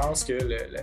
[0.00, 0.32] pense que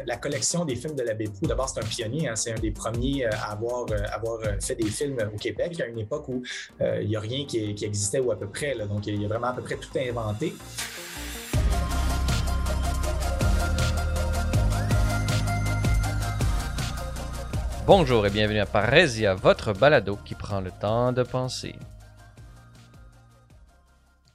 [0.06, 2.28] la collection des films de l'abbé Proux, d'abord, c'est un pionnier.
[2.28, 6.00] Hein, c'est un des premiers à avoir, avoir fait des films au Québec à une
[6.00, 6.44] époque où
[6.80, 8.76] il n'y a rien qui, existait ou à peu près.
[8.88, 10.54] donc, il y a vraiment à peu près tout inventé.
[17.88, 21.74] Bonjour et bienvenue à Parésia, votre balado qui prend le temps de penser.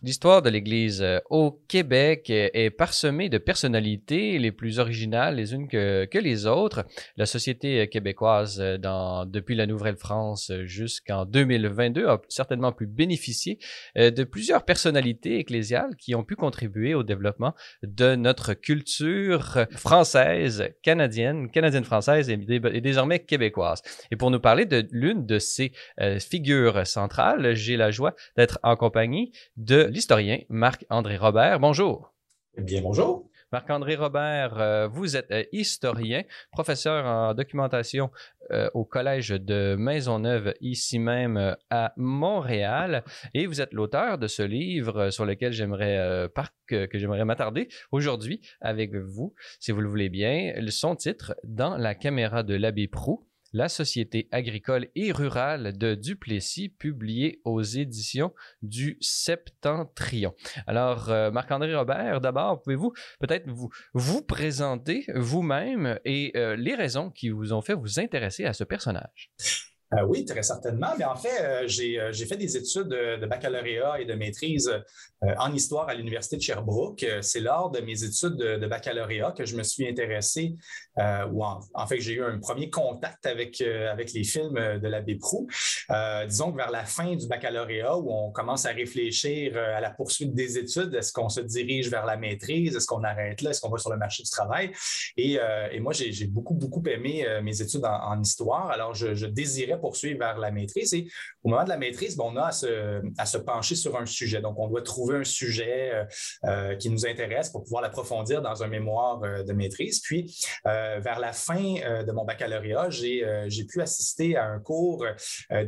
[0.04, 5.68] L'histoire de l'Église euh, au Québec est parsemée de personnalités les plus originales les unes
[5.68, 6.84] que, les autres.
[7.16, 13.60] La société québécoise, euh, dans, depuis la Nouvelle-France jusqu'en 2022, a certainement pu bénéficier
[13.96, 20.64] euh, de plusieurs personnalités ecclésiales qui ont pu contribuer au développement de notre culture française,
[20.82, 23.82] canadienne, canadienne-française et, désormais québécoise.
[24.10, 25.72] Et pour nous parler de l'une de ces
[26.18, 31.60] figures centrales, j'ai la joie d'être en compagnie de l'historien Marc-André Robert.
[31.60, 32.14] Bonjour.
[32.56, 33.28] Eh bien, bonjour.
[33.52, 38.10] Marc-André Robert, euh, vous êtes euh, historien, professeur en documentation
[38.50, 43.04] euh, au Collège de Maisonneuve, ici même à Montréal,
[43.34, 46.30] et vous êtes l'auteur de ce livre sur lequel j'aimerais
[46.66, 50.54] que, que j'aimerais m'attarder aujourd'hui avec vous, si vous le voulez bien.
[50.68, 56.68] Son titre, Dans la caméra de l'abbé Prou la Société agricole et rurale de Duplessis,
[56.68, 60.34] publié aux éditions du Septentrion.
[60.66, 67.10] Alors, euh, Marc-André Robert, d'abord, pouvez-vous peut-être vous, vous présenter vous-même et euh, les raisons
[67.10, 69.32] qui vous ont fait vous intéresser à ce personnage?
[69.94, 70.92] Euh, oui, très certainement.
[70.98, 74.72] Mais en fait, j'ai fait des études de, baccalauréat et de maîtrise
[75.38, 77.04] en histoire à l'Université de Sherbrooke.
[77.20, 80.54] C'est lors de mes études de, baccalauréat que je me suis intéressé
[80.98, 85.14] euh, ou en, fait, j'ai eu un premier contact avec, euh, les films de l'abbé
[85.14, 85.46] Prou.
[85.90, 89.90] Euh, disons que vers la fin du baccalauréat, où on commence à réfléchir à la
[89.90, 93.60] poursuite des études, est-ce qu'on se dirige vers la maîtrise, est-ce qu'on arrête là, est-ce
[93.60, 94.72] qu'on va sur le marché du travail?
[95.16, 95.38] Et
[95.80, 98.70] moi, j'ai beaucoup, beaucoup aimé mes études en, histoire.
[98.70, 100.94] Alors, je, désirais poursuivre vers la maîtrise.
[100.94, 101.08] Et
[101.42, 104.40] au moment de la maîtrise, on a à se, à se, pencher sur un sujet.
[104.40, 106.06] Donc, on doit trouver un sujet
[106.78, 110.00] qui nous intéresse pour pouvoir l'approfondir dans un mémoire de maîtrise.
[110.00, 110.34] Puis,
[110.66, 115.04] euh, vers la fin euh, de mon baccalauréat, euh, j'ai pu assister à un cours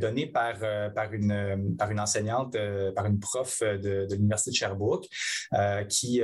[0.00, 0.54] donné par,
[0.94, 2.56] par, une, par une enseignante,
[2.94, 5.06] par une prof de, l'Université de Sherbrooke,
[5.88, 6.22] qui,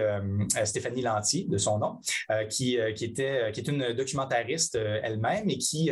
[0.65, 2.01] Stéphanie Lanty, de son nom,
[2.49, 5.91] qui, qui, était, qui est une documentariste elle-même et qui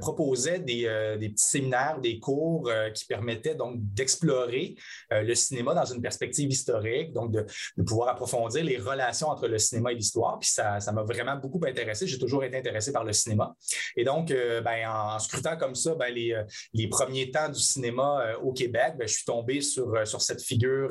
[0.00, 4.74] proposait des, des, petits séminaires, des cours qui permettaient donc d'explorer
[5.10, 7.46] le cinéma dans une perspective historique, donc de,
[7.84, 10.38] pouvoir approfondir les relations entre le cinéma et l'histoire.
[10.38, 13.54] Puis ça m'a vraiment beaucoup intéressé j'ai toujours été intéressé par le cinéma.
[13.96, 18.20] Et donc, euh, ben, en scrutant comme ça ben, les, euh, premiers temps du cinéma
[18.20, 20.90] euh, au Québec, ben, je suis tombé sur, sur cette figure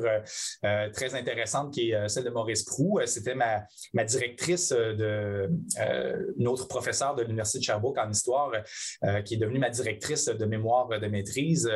[0.92, 3.00] très intéressante qui est celle de Maurice Prou.
[3.06, 3.62] C'était ma,
[3.92, 5.50] ma, directrice, de,
[6.38, 8.52] une autre professeure de l'Université de Sherbrooke en histoire,
[9.24, 11.70] qui est devenue ma directrice de mémoire de maîtrise,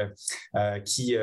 [0.85, 1.17] qui,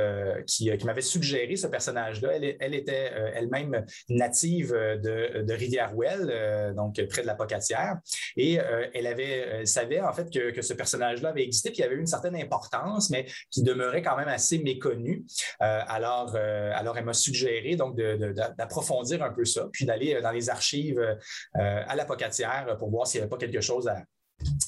[0.48, 2.34] qui, qui m'avait suggéré ce personnage-là.
[2.60, 7.98] Elle, était elle-même native de, Rivière-Ouelle, donc près de la Pocatière.
[8.38, 12.08] Et euh, elle avait, savait en fait que, ce personnage-là avait existé, qu'il avait une
[12.08, 15.26] certaine importance, mais qui demeurait quand même assez méconnu.
[15.62, 20.32] Euh, alors, euh, alors, elle m'a suggéré donc d'approfondir un peu ça, puis d'aller dans
[20.32, 21.18] les archives
[21.54, 24.04] à la Pocatière pour voir s'il n'y avait pas quelque chose à,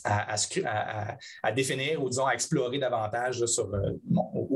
[0.03, 3.69] à, définir ou disons à explorer davantage sur,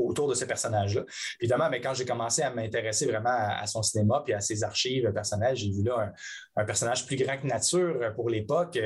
[0.08, 1.04] autour de ce personnage-là.
[1.40, 5.10] Évidemment, mais quand j'ai commencé à m'intéresser vraiment à, son cinéma puis à ses archives
[5.12, 6.12] personnelles, j'ai vu là
[6.56, 8.78] un, personnage plus grand que nature pour l'époque.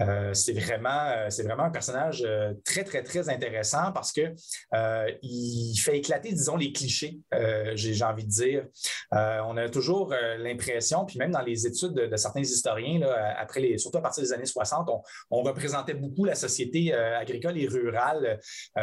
[0.00, 4.32] Euh, c'est vraiment, euh, c'est vraiment un personnage euh, très, très, très intéressant parce que
[5.22, 7.20] il fait éclater, disons, les clichés,
[7.74, 8.66] j'ai envie de dire.
[9.12, 13.78] on a toujours l'impression, puis même dans les études de, certains historiens, là, après les,
[13.78, 18.40] surtout à partir des années 60, on, on représentait beaucoup la société agricole et rurale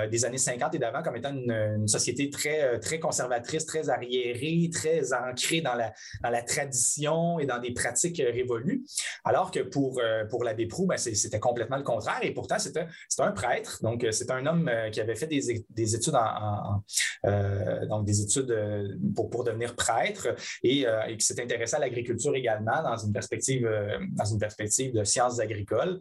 [0.10, 4.70] des années 50 et d'avant comme étant une, société très, euh, très conservatrice, très arriérée,
[4.72, 5.94] très ancrée dans la,
[6.24, 8.84] dans la tradition et dans des pratiques euh, révolues.
[9.24, 12.20] Alors que pour, euh, pour l'abbé Proux, ben, c'était complètement le contraire.
[12.22, 12.88] Et pourtant, c'était
[13.20, 13.80] un prêtre.
[13.82, 16.84] Donc, c'est un homme qui avait fait des, des études en,
[17.88, 20.86] donc des études pour, pour devenir prêtre et,
[21.18, 23.68] qui s'est intéressé à l'agriculture également dans une perspective,
[24.12, 26.00] dans une perspective de sciences agricoles.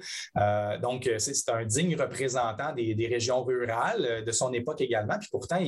[0.81, 5.19] Donc, c'est un digne représentant des, régions rurales de son époque également.
[5.19, 5.61] Puis pourtant,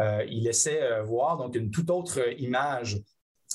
[0.00, 2.98] euh, il, laissait euh, voir donc une toute autre image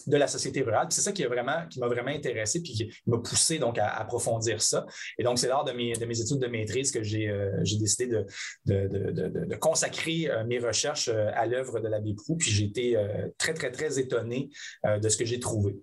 [0.07, 0.87] de la société rurale.
[0.89, 4.85] C'est ça qui, m'a vraiment intéressé puis qui m'a poussé donc à, approfondir ça.
[5.17, 8.07] Et donc, c'est lors de mes, de mes études de maîtrise que j'ai euh, décidé
[8.07, 8.25] de,
[8.65, 12.35] de, consacrer mes recherches à l'œuvre de l'abbé Proux.
[12.35, 12.97] Puis j'ai été
[13.37, 14.49] très, très, très étonné
[14.83, 15.75] de ce que j'ai trouvé.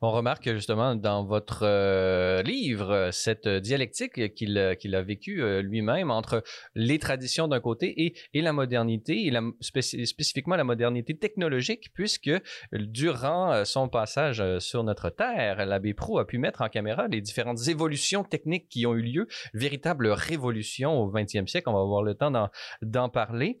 [0.00, 6.42] On remarque justement dans votre euh, livre cette dialectique qu'il a vécue euh, lui-même entre
[6.74, 12.30] les traditions d'un côté et, la modernité, et spécifiquement la modernité technologique, puisque
[12.72, 17.68] durant son passage sur notre Terre, l'abbé Prou a pu mettre en caméra les différentes
[17.68, 21.68] évolutions techniques qui ont eu lieu, véritable révolution au 20e siècle.
[21.68, 22.32] On va avoir le temps
[22.82, 23.58] d'en parler.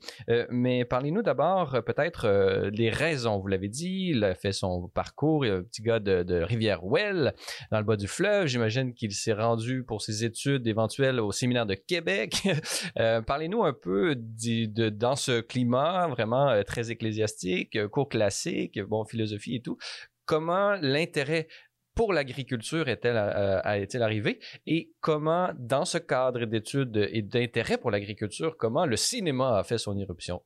[0.50, 3.38] mais parlez-nous d'abord peut-être des raisons.
[3.38, 6.11] Vous l'avez dit, il a fait son parcours, il est un petit gars de,
[6.44, 7.34] Rivière-Ouelle,
[7.70, 8.46] dans le bas du fleuve.
[8.46, 12.42] J'imagine qu'il s'est rendu pour ses études éventuelles au séminaire de Québec.
[12.98, 18.80] Euh, parlez-nous un peu de, dans ce climat vraiment euh, très ecclésiastique, euh, cours classique,
[18.80, 19.78] bon, philosophie et tout.
[20.26, 21.48] Comment l'intérêt
[21.94, 24.40] pour l'agriculture est-elle arrivé?
[24.66, 29.78] Et comment, dans ce cadre d'études et d'intérêt pour l'agriculture, comment le cinéma a fait
[29.78, 30.42] son éruption?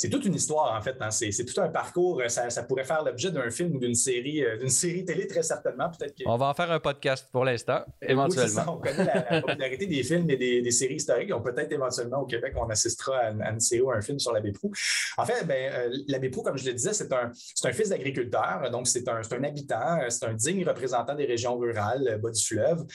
[0.00, 0.96] C'est toute une histoire, en fait.
[1.00, 1.10] Hein.
[1.10, 2.22] C'est, tout un parcours.
[2.28, 5.90] Ça, pourrait faire l'objet d'un film ou d'une série, euh, d'une série télé, très certainement.
[5.90, 8.78] Peut-être On va en faire un podcast pour l'instant, éventuellement.
[8.78, 11.30] on connaît la, popularité des films et des, séries historiques.
[11.34, 14.52] On peut-être éventuellement au Québec, on assistera à, une série ou un film sur l'abbé
[14.52, 14.72] Proux.
[15.18, 17.30] En fait, ben, euh, l'abbé Proux, comme je le disais, c'est un,
[17.64, 18.70] un fils d'agriculteur.
[18.72, 22.42] Donc, c'est un, un habitant, c'est un digne représentant des régions rurales, euh, bas du
[22.42, 22.86] fleuve.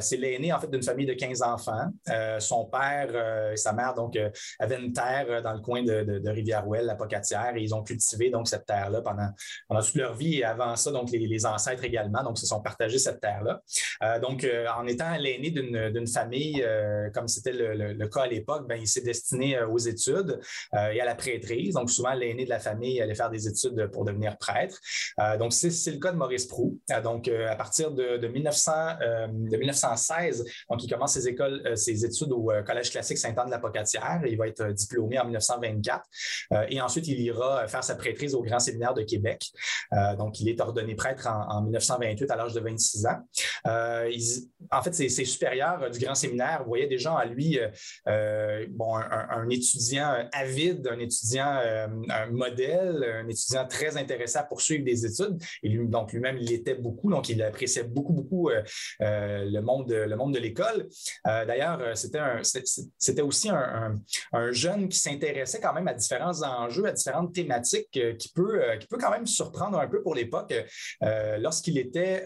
[0.00, 1.90] c'est l'aîné, en fait, d'une famille de 15 enfants.
[2.40, 4.18] son père et sa mère, donc,
[4.58, 7.82] avaient une terre dans le coin de, de, de Rivière-Ouelle, la Pocatière, et ils ont
[7.82, 9.28] cultivé donc cette terre-là pendant,
[9.82, 13.20] toute leur vie et avant ça, donc les, ancêtres également, donc se sont partagés cette
[13.20, 13.62] terre-là.
[14.02, 18.68] Euh, donc, euh, en étant l'aîné d'une famille, euh, comme c'était le, cas à l'époque,
[18.68, 20.40] ben, il s'est destiné aux études
[20.74, 21.74] et à la prêtrise.
[21.74, 24.78] Donc, souvent, l'aîné de la famille allait faire des études pour devenir prêtre.
[25.38, 26.78] donc, c'est le cas de Maurice Prou.
[27.02, 28.72] donc, à partir de, 1900,
[29.30, 33.58] de 1916, donc, il commence ses écoles, ses études au Collège classique Saint-Anne de la
[33.58, 34.20] Pocatière.
[34.26, 36.02] Il va être diplômé en 1924.
[36.52, 39.50] Euh, et ensuite, il ira faire sa prêtrise au Grand Séminaire de Québec.
[39.92, 43.18] Euh, donc, il est ordonné prêtre en, 1928 à l'âge de 26 ans.
[43.66, 44.10] Euh,
[44.70, 47.58] en fait, ses, supérieurs du Grand Séminaire voyaient déjà à lui
[48.70, 51.60] bon, un, étudiant avide, un étudiant
[52.30, 55.38] modèle, un étudiant très intéressé à poursuivre des études.
[55.62, 57.10] Et lui, donc, lui-même, il l'était beaucoup.
[57.10, 58.50] Donc, il appréciait beaucoup, beaucoup
[59.00, 60.88] le, monde de, le monde de l'école.
[61.24, 63.94] D'ailleurs, c'était aussi un,
[64.32, 68.62] un jeune qui s'intéressait quand même à différents enjeux, à différentes thématiques euh, qui, peut,
[68.62, 70.54] euh, qui peut quand même surprendre un peu pour l'époque.
[71.02, 72.24] Euh, lorsqu'il était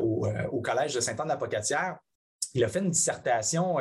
[0.00, 1.96] au, au, Collège de Saint-Anne-de-la-Pocatière,
[2.54, 3.76] il a fait une dissertation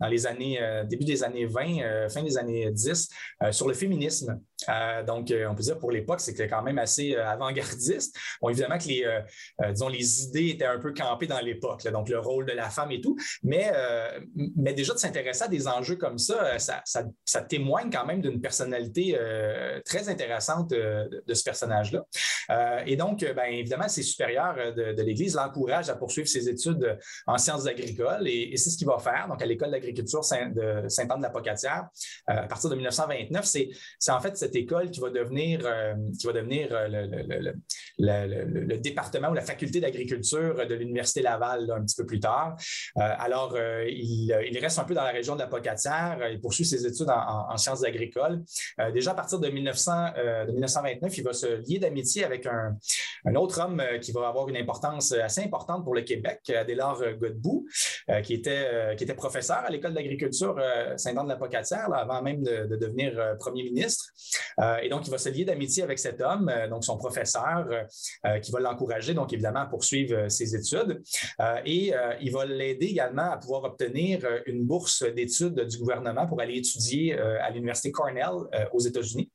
[0.00, 0.58] dans les années,
[0.88, 3.08] début des années 20, fin des années 10,
[3.52, 4.40] sur le féminisme.
[4.68, 8.16] Euh, donc, euh, on peut dire pour l'époque, c'était quand même assez euh, avant-gardiste.
[8.42, 9.04] Bon, évidemment que les,
[9.72, 12.90] disons, les idées étaient un peu campées dans l'époque, donc le rôle de la femme
[12.90, 13.70] et tout, mais,
[14.56, 19.18] mais déjà de s'intéresser à des enjeux comme ça, ça, témoigne quand même d'une personnalité
[19.84, 22.04] très intéressante de, ce personnage-là.
[22.86, 27.66] et donc, ben, évidemment, ses supérieurs de, l'Église l'encouragent à poursuivre ses études en sciences
[27.66, 29.26] agricoles et, c'est ce qu'il va faire.
[29.28, 31.88] Donc, à l'École d'agriculture de Saint-Anne-de-la-Pocatière,
[32.26, 36.32] à partir de 1929, c'est en fait cette école qui va devenir, euh, qui va
[36.32, 37.52] devenir euh,
[37.98, 42.56] le, département ou la faculté d'agriculture de l'Université Laval un petit peu plus tard.
[42.96, 43.56] Euh, alors,
[43.86, 46.18] il, reste un peu dans la région de la Pocatière.
[46.30, 48.42] Il poursuit ses études en, sciences agricoles.
[48.92, 49.92] déjà à partir de, 1900,
[50.46, 52.76] de 1929, il va se lier d'amitié avec un,
[53.34, 57.66] autre homme qui va avoir une importance assez importante pour le Québec, Adélard Godbout,
[58.22, 60.56] qui, était, qui était professeur à l'École d'agriculture
[60.96, 64.12] Saint-Anne-de-la-Pocatière, avant même de, devenir premier ministre.
[64.60, 67.66] Euh, et donc, il va se lier d'amitié avec cet homme, euh, donc son professeur,
[68.26, 71.02] euh, qui va l'encourager, donc évidemment, à poursuivre ses études.
[71.64, 76.56] et il va l'aider également à pouvoir obtenir une bourse d'études du gouvernement pour aller
[76.56, 78.30] étudier à l'Université Cornell
[78.72, 79.30] aux États-Unis.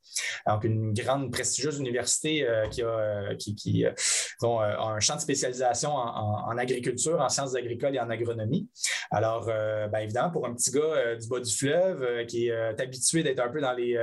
[0.48, 3.94] Donc, une grande, prestigieuse université qui a,
[4.42, 8.68] un champ de spécialisation en, agriculture, en sciences agricoles et en agronomie.
[9.12, 13.40] Alors, bien évidemment, pour un petit gars du bas du fleuve qui est habitué d'être
[13.40, 13.98] un peu dans les,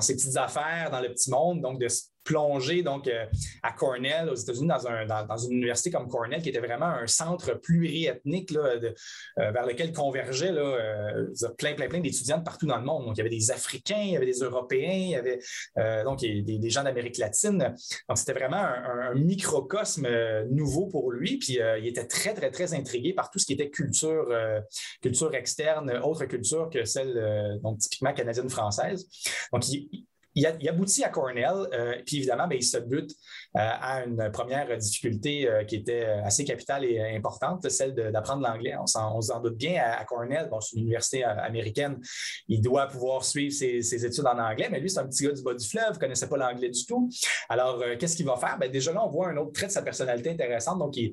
[0.00, 1.88] ces petites affaires, dans le petit monde, donc de
[2.20, 3.26] se plonger donc, euh,
[3.62, 7.06] à Cornell, aux États-Unis, dans, un, dans, une université comme Cornell, qui était vraiment un
[7.06, 8.92] centre pluriethnique là, euh,
[9.36, 11.26] vers lequel convergeaient là, euh,
[11.58, 13.06] plein, plein, plein d'étudiants de partout dans le monde.
[13.06, 15.40] Donc, il y avait des Africains, il y avait des Européens, il y avait
[16.04, 17.74] donc, des, gens d'Amérique latine.
[18.08, 20.08] Donc, c'était vraiment un, microcosme
[20.50, 21.38] nouveau pour lui.
[21.38, 24.32] Puis, il était très, très, très intrigué par tout ce qui était culture,
[25.02, 29.08] culture externe, autre culture que celle donc, typiquement canadienne-française.
[29.52, 33.10] Donc, il, il, aboutit à Cornell, euh, puis évidemment, ben, il se bute
[33.56, 38.74] euh, à une première difficulté euh, qui était assez capitale et importante, celle d'apprendre l'anglais.
[38.80, 42.00] On s'en doute bien à, Cornell, bon, c'est une université américaine,
[42.48, 45.42] il doit pouvoir suivre ses, études en anglais, mais lui, c'est un petit gars du
[45.42, 47.08] bas du fleuve, ne connaissait pas l'anglais du tout.
[47.48, 48.56] Alors, qu'est-ce qu'il va faire?
[48.58, 50.78] Ben, déjà là, on voit un autre trait de sa personnalité intéressante.
[50.78, 51.12] Donc, il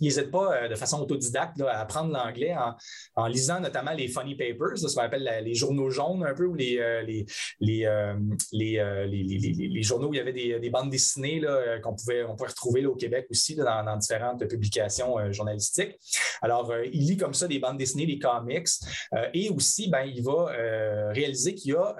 [0.00, 2.54] n'hésite pas de façon autodidacte à apprendre l'anglais
[3.16, 6.54] en, lisant notamment les funny papers, ce qu'on appelle les journaux jaunes un peu, ou
[6.54, 7.06] les
[8.54, 12.34] euh, les, les, journaux où il y avait des, bandes dessinées euh, qu'on pouvait, on
[12.34, 15.98] pouvait retrouver au Québec aussi dans, différentes publications euh, journalistiques.
[16.40, 18.68] Alors, il lit comme ça des bandes dessinées, des comics,
[19.34, 20.46] et aussi, ben, il va
[21.12, 21.96] réaliser qu'il y a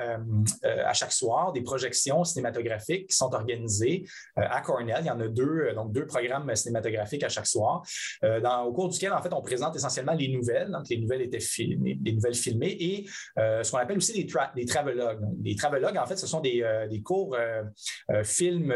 [0.62, 4.05] à chaque soir des projections cinématographiques qui sont organisées
[4.37, 4.99] à Cornell.
[5.00, 7.83] Il y en a deux, donc deux programmes cinématographiques à chaque soir,
[8.23, 10.71] au cours duquel, en fait, on présente essentiellement les nouvelles.
[10.71, 14.67] Donc, les nouvelles étaient filmées, les nouvelles filmées et ce qu'on appelle aussi des, des
[14.67, 15.21] travelogues.
[15.43, 17.62] les travelogues, en fait, ce sont des, euh, courts euh,
[18.11, 18.75] euh, films,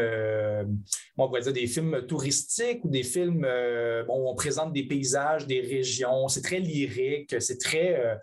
[1.17, 3.45] on pourrait dire des films touristiques ou des films
[4.07, 6.27] où on présente des paysages, des régions.
[6.27, 8.19] C'est très lyrique, c'est très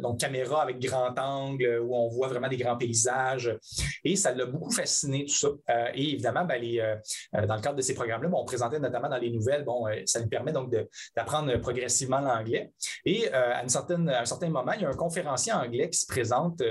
[0.00, 3.56] donc caméra avec grand angle où on voit vraiment des grands paysages.
[4.04, 5.48] Et ça l'a beaucoup fasciné tout ça.
[5.94, 6.60] et évidemment, ben,
[7.46, 10.28] dans le cadre de ces programmes-là, on présentait notamment dans les nouvelles, bon, ça lui
[10.28, 10.74] permet donc
[11.16, 12.72] d'apprendre progressivement l'anglais.
[13.04, 16.62] Et à un certain moment, il y a un conférencier anglais qui se présente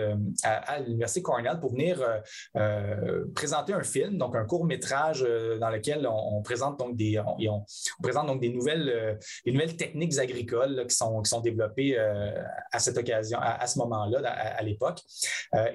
[0.43, 2.19] à, à l'Université Cornell pour venir euh,
[2.57, 7.19] euh, présenter un film, donc un court métrage euh, dans lequel on, présente donc des,
[7.19, 7.65] on,
[8.01, 12.97] présente donc des nouvelles, des nouvelles techniques agricoles qui, sont, qui sont développées à cette
[12.97, 14.99] occasion, à, ce moment-là, à, l'époque.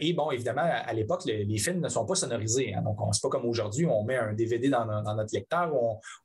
[0.01, 2.75] et bon, évidemment, à, l'époque, les, films ne sont pas sonorisés.
[2.75, 5.73] Hein, donc, c'est pas comme aujourd'hui, on met un DVD dans, notre lecteur,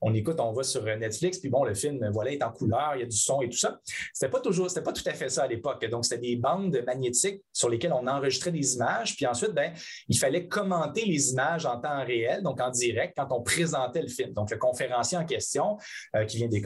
[0.01, 3.01] on, écoute, on va sur Netflix, puis bon, le film, voilà, est en couleur, il
[3.01, 3.79] y a du son et tout ça.
[4.13, 5.85] C'était pas toujours, c'était pas tout à fait ça à l'époque.
[5.89, 9.73] Donc, c'était des bandes magnétiques sur lesquelles on enregistrait des images, puis ensuite, ben,
[10.07, 14.07] il fallait commenter les images en temps réel, donc en direct, quand on présentait le
[14.07, 14.33] film.
[14.33, 15.77] Donc, le conférencier en question,
[16.15, 16.61] euh, qui vient des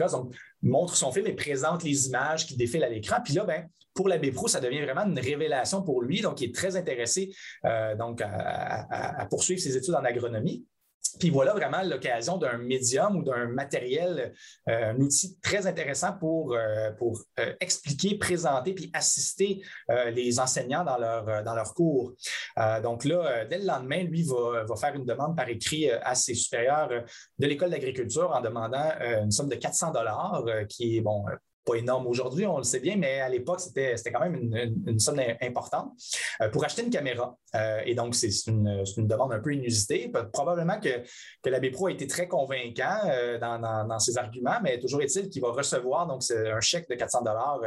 [0.62, 3.18] montre son film et présente les images qui défilent à l'écran.
[3.24, 6.22] Puis là, ben, pour l'abbé Pro, ça devient vraiment une révélation pour lui.
[6.22, 7.34] Donc, il est très intéressé
[7.66, 10.66] euh, donc, à, poursuivre ses études en agronomie.
[11.20, 14.34] Puis voilà vraiment l'occasion d'un médium ou d'un matériel,
[14.70, 19.62] euh, un outil très intéressant pour, euh, pour euh, expliquer, présenter puis assister
[20.12, 22.14] les enseignants dans leur, dans cours.
[22.84, 26.34] donc là, dès le lendemain, lui va, va, faire une demande par écrit à ses
[26.34, 28.92] supérieurs de l'École d'agriculture en demandant
[29.24, 31.24] une somme de 400 dollars, qui est bon
[31.66, 34.36] pas énorme aujourd'hui, on le sait bien, mais à l'époque, c'était, quand même
[34.86, 35.94] une, somme importante
[36.42, 37.38] euh, pour acheter une caméra.
[37.56, 40.12] Euh, et donc, c'est une, demande un peu inusitée.
[40.32, 41.04] Probablement que,
[41.42, 45.42] que l'abbé Pro a été très convaincant euh, dans, ses arguments, mais toujours est-il qu'il
[45.42, 47.62] va recevoir donc, un chèque de 400 dollars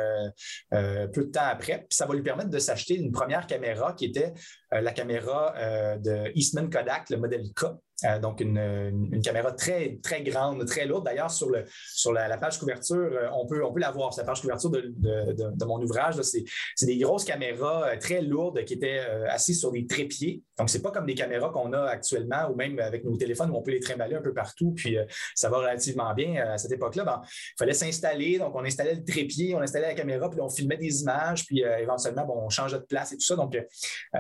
[0.71, 1.79] peu de temps après.
[1.79, 4.33] Puis ça va lui permettre de s'acheter une première caméra qui était
[4.71, 5.55] la caméra
[5.99, 7.67] de Eastman Kodak, le modèle K.
[8.05, 11.05] Euh, donc, une, caméra très, très grande, très lourde.
[11.05, 14.13] D'ailleurs, sur, le, sur la, page couverture, euh, on peut, on peut la voir.
[14.13, 16.21] C'est la page couverture de, de, mon ouvrage.
[16.23, 20.43] C'est des grosses caméras euh, très lourdes qui étaient assises sur des trépieds.
[20.59, 23.57] Donc, c'est pas comme des caméras qu'on a actuellement ou même avec nos téléphones où
[23.57, 24.73] on peut les trimballer un peu partout.
[24.73, 24.97] Puis,
[25.35, 26.37] ça va relativement bien.
[26.37, 28.39] À cette époque-là, il fallait s'installer.
[28.39, 31.47] Donc, on installait le trépied, on installait la caméra, puis on filmait des images.
[31.47, 33.37] Puis, éventuellement, bon, on changeait de place et tout ça.
[33.37, 33.57] Donc,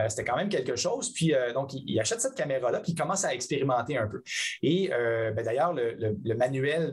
[0.08, 1.12] c'était quand même quelque chose.
[1.12, 4.22] Puis, donc, il, achète cette caméra-là, puis il commence à expérimenter un peu.
[4.62, 6.92] Et euh, ben, d'ailleurs, le, manuel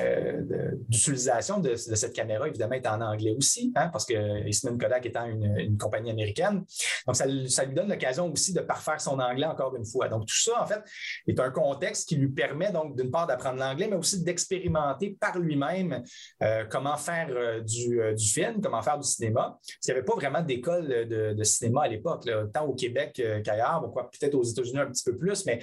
[0.00, 5.06] euh, d'utilisation de, cette caméra, évidemment, est en anglais aussi, hein, parce que Eastman Kodak
[5.06, 6.64] étant une, compagnie américaine.
[7.06, 10.08] Donc, ça, lui donne l'occasion aussi de parfaire son anglais encore une fois.
[10.08, 10.82] Donc, tout ça, en fait,
[11.26, 15.38] est un contexte qui lui permet, donc, d'une part, d'apprendre l'anglais, mais aussi d'expérimenter par
[15.38, 16.02] lui-même
[16.42, 17.28] euh, comment faire
[17.62, 19.58] du, film, comment faire du cinéma.
[19.58, 23.82] Parce qu'il n'y avait pas vraiment d'école de, cinéma à l'époque, tant au Québec qu'ailleurs,
[23.92, 25.60] peut-être aux États-Unis un petit peu plus, mais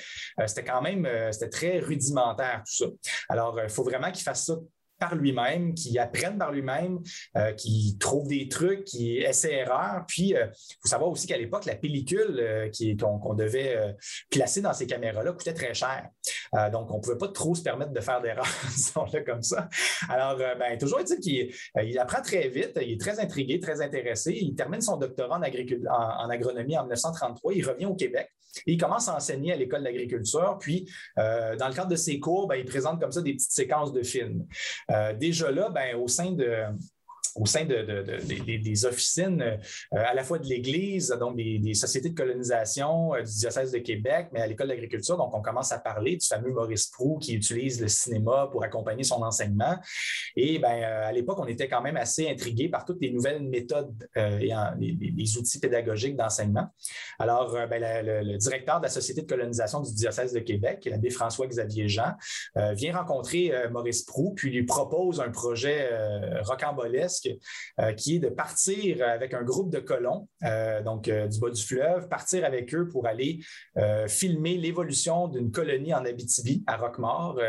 [0.48, 3.12] c'était quand même, euh, c'était très rudimentaire tout ça.
[3.30, 4.56] Alors, il euh, faut vraiment qu'il fasse ça
[5.00, 7.00] par lui-même, qui apprenne par lui-même,
[7.56, 10.04] qui trouve des trucs, qui essaie erreur.
[10.06, 12.70] Puis, il faut savoir aussi qu'à l'époque, la pellicule
[13.00, 13.96] qu'on devait
[14.30, 16.10] placer dans ces caméras-là coûtait très cher.
[16.74, 18.46] donc, on ne pouvait pas trop se permettre de faire d'erreurs,
[19.26, 19.70] comme ça.
[20.10, 24.34] Alors, ben, toujours est-il qu'il il apprend très vite, il est très intrigué, très intéressé.
[24.34, 27.54] Il termine son doctorat en agronomie en 1933.
[27.54, 28.30] Il revient au Québec
[28.66, 32.48] il commence à enseigner à l'école d'agriculture, puis euh, dans le cadre de ses cours,
[32.48, 34.46] ben, il présente comme ça des petites séquences de films.
[34.92, 36.66] Euh, déjà là, ben, au sein de
[37.36, 39.58] au sein des officines euh,
[39.92, 44.28] à la fois de l'Église, donc des, sociétés de colonisation euh, du diocèse de Québec,
[44.32, 45.18] mais à l'École d'agriculture.
[45.18, 49.04] Donc, on commence à parler du fameux Maurice Proux qui utilise le cinéma pour accompagner
[49.04, 49.78] son enseignement.
[50.36, 53.42] Et ben, euh, à l'époque, on était quand même assez intrigués par toutes les nouvelles
[53.42, 56.68] méthodes et les, outils pédagogiques d'enseignement.
[57.20, 61.88] Alors, ben, le, directeur de la Société de colonisation du diocèse de Québec, l'abbé François-Xavier
[61.88, 62.14] Jean,
[62.74, 65.90] vient rencontrer Maurice Proux, puis lui propose un projet
[66.42, 67.19] rocambolesque
[67.80, 71.50] euh, qui est de partir avec un groupe de colons, euh, donc euh, du bas
[71.50, 73.40] du fleuve, partir avec eux pour aller
[74.08, 77.40] filmer l'évolution d'une colonie en Abitibi, à Roquemort,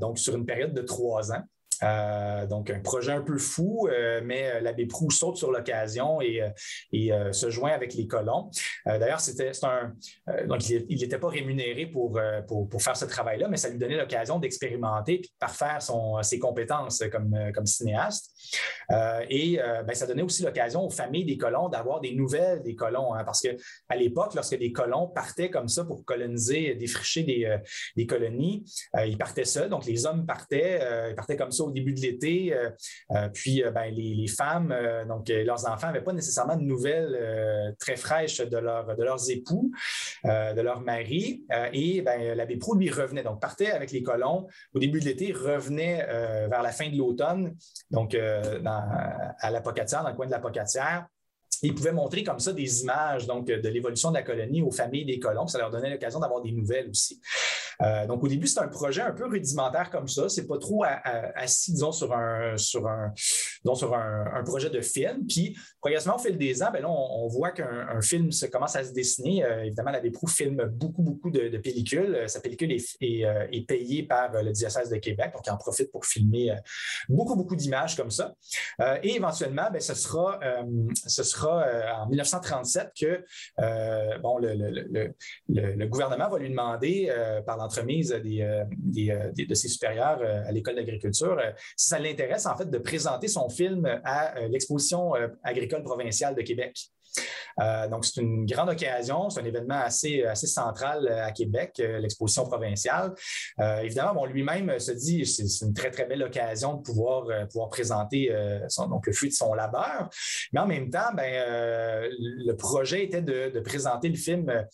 [0.00, 1.42] donc sur une période de trois ans.
[2.48, 3.88] Donc, un projet un peu fou,
[4.22, 6.42] mais l'abbé Proux saute sur l'occasion et,
[7.32, 8.50] se joint avec les colons.
[8.86, 9.52] D'ailleurs, c'était
[10.46, 14.38] donc, il n'était pas rémunéré pour, pour, faire ce travail-là, mais ça lui donnait l'occasion
[14.38, 18.33] d'expérimenter et de parfaire son, ses compétences comme, comme cinéaste.
[19.30, 23.14] Et ben, ça donnait aussi l'occasion aux familles des colons d'avoir des nouvelles des colons,
[23.14, 27.22] hein, parce qu'à l'époque, lorsque des colons partaient comme ça pour coloniser, défricher
[27.96, 28.64] des, colonies,
[29.06, 29.68] ils partaient seuls.
[29.68, 32.54] Donc, les hommes partaient, ils partaient comme ça au début de l'été.
[32.54, 32.70] Euh,
[33.12, 34.74] euh, puis euh, ben, les, femmes,
[35.06, 39.70] donc leurs enfants n'avaient pas nécessairement de nouvelles très fraîches de, leur, de leurs époux,
[40.24, 41.44] de leur mari.
[41.72, 43.22] et ben, l'abbé Proux, lui, revenait.
[43.22, 46.06] Donc, partait avec les colons au début de l'été, revenait
[46.48, 47.54] vers la fin de l'automne,
[47.90, 48.16] donc
[48.64, 51.06] à la Pocatière, dans le coin de la Pocatière
[51.64, 55.04] il pouvait montrer comme ça des images donc, de l'évolution de la colonie aux familles
[55.04, 55.46] des colons.
[55.46, 57.20] Ça leur donnait l'occasion d'avoir des nouvelles aussi.
[57.82, 60.28] Euh, donc, au début, c'est un projet un peu rudimentaire comme ça.
[60.28, 60.84] C'est pas trop
[61.34, 63.12] assis, disons, sur un, sur un,
[63.72, 65.26] sur un, projet de film.
[65.26, 68.84] Puis, progressivement, au fil des ans, ben là, on, voit qu'un film se commence à
[68.84, 69.42] se dessiner.
[69.42, 72.14] Euh, évidemment, la Déprou filme beaucoup, beaucoup de, pellicules.
[72.14, 75.90] Euh, sa pellicule est, est, payée par le diocèse de Québec, donc il en profite
[75.90, 76.54] pour filmer
[77.08, 78.34] beaucoup, beaucoup d'images comme ça.
[79.02, 80.38] et éventuellement, ben, ce sera,
[81.06, 81.64] ce sera
[82.02, 83.24] en 1937 que
[84.20, 85.14] bon, le, le,
[85.48, 87.10] le, gouvernement va lui demander
[87.46, 88.64] par l'entremise des, euh,
[89.10, 91.40] euh, de ses supérieurs euh, à l'école d'agriculture,
[91.76, 96.90] si ça l'intéresse en fait de présenter son film à l'exposition agricole provinciale de Québec.
[97.60, 99.30] Euh, donc, c'est une grande occasion.
[99.30, 103.14] C'est un événement assez, assez central euh, à Québec, euh, l'exposition provinciale.
[103.82, 108.30] évidemment, bon, lui-même se dit c'est une très, très belle occasion de pouvoir, pouvoir présenter
[108.78, 110.08] donc, le fruit de son labeur.
[110.52, 114.66] Mais en même temps, ben, le projet était de, présenter le film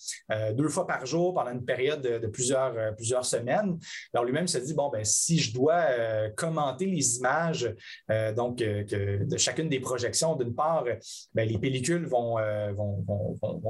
[0.52, 3.78] deux fois par jour pendant une période de, plusieurs, plusieurs semaines.
[4.12, 5.84] Alors, lui-même se dit bon, ben, si je dois
[6.36, 7.74] commenter les images
[8.36, 10.84] donc, de chacune des projections, d'une part,
[11.34, 12.72] ben, les pellicules vont euh,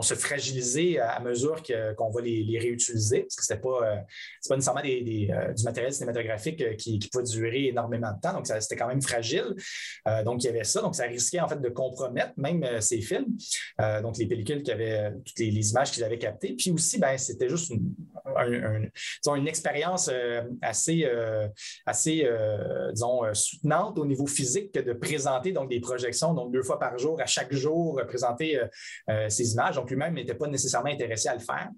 [0.03, 1.63] se fragiliser à mesure
[1.97, 3.97] qu'on va les, réutiliser, parce que ce n'est pas, euh,
[4.49, 8.87] pas nécessairement euh, du matériel cinématographique qui, peut durer énormément de temps, donc c'était quand
[8.87, 9.55] même fragile.
[10.25, 13.37] donc, il y avait ça, donc ça risquait en fait de compromettre même ces films,
[14.03, 16.55] donc les pellicules qui avaient, toutes les, images qu'ils avaient captées.
[16.57, 17.95] Puis aussi, ben, c'était juste une,
[19.37, 20.11] une expérience
[20.63, 21.09] assez,
[21.85, 22.29] assez
[22.93, 26.97] disons, soutenante au niveau physique que de présenter donc, des projections, donc deux fois par
[26.99, 28.67] jour, à chaque jour, présenter euh,
[29.09, 29.77] euh, ces images.
[29.77, 31.69] Donc, lui-même n'était pas nécessairement intéressé à le faire.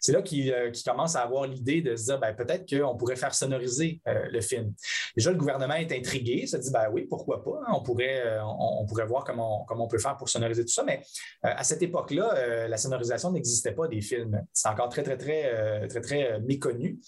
[0.00, 3.16] C'est là qu'il euh, commence à avoir l'idée de se dire, ben, peut-être qu'on pourrait
[3.16, 4.72] faire sonoriser le film.
[5.16, 8.86] Déjà, le gouvernement est intrigué, se dit, ben oui, pourquoi pas, hein, on, pourrait, on,
[8.86, 11.02] pourrait voir comment, comment on peut faire pour sonoriser tout ça, mais
[11.42, 14.44] à cette époque-là, la sonorisation n'existait pas des films.
[14.52, 16.98] C'est encore très, très, très, très, très, méconnu.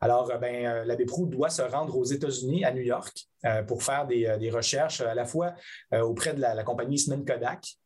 [0.00, 3.28] Alors, ben, l'abbé Proux doit se rendre aux États-Unis, à New York,
[3.66, 5.54] pour faire des, recherches à la fois
[5.92, 7.78] auprès de la, la compagnie Eastman Kodak,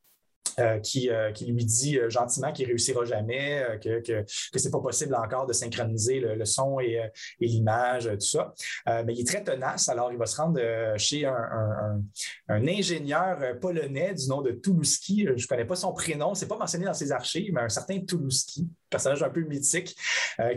[0.59, 4.65] euh, qui, euh, qui, lui dit euh, gentiment qu'il réussira jamais, que, que, que ce
[4.67, 8.53] n'est pas possible encore de synchroniser le, son et, l'image, tout ça.
[8.87, 10.61] mais il est très tenace, alors il va se rendre
[10.99, 12.01] chez un,
[12.49, 15.27] un, ingénieur polonais du nom de Toulouski.
[15.37, 18.01] Je connais pas son prénom, ce n'est pas mentionné dans ses archives, mais un certain
[18.01, 19.97] Toulouski, personnage un peu mythique,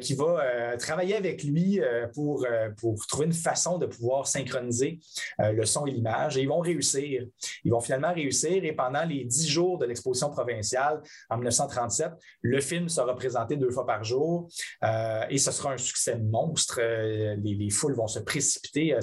[0.01, 1.79] qui va travailler avec lui
[2.13, 2.45] pour,
[2.77, 4.99] pour trouver une façon de pouvoir synchroniser
[5.39, 6.37] le son et l'image.
[6.37, 7.25] Et ils vont réussir.
[7.63, 12.11] Ils vont finalement réussir et pendant les dix jours de l'exposition provinciale en 1937.
[12.41, 14.47] Le film sera présenté deux fois par jour
[14.83, 16.79] euh, et ce sera un succès monstre.
[16.81, 18.95] Euh, les, foules vont se précipiter.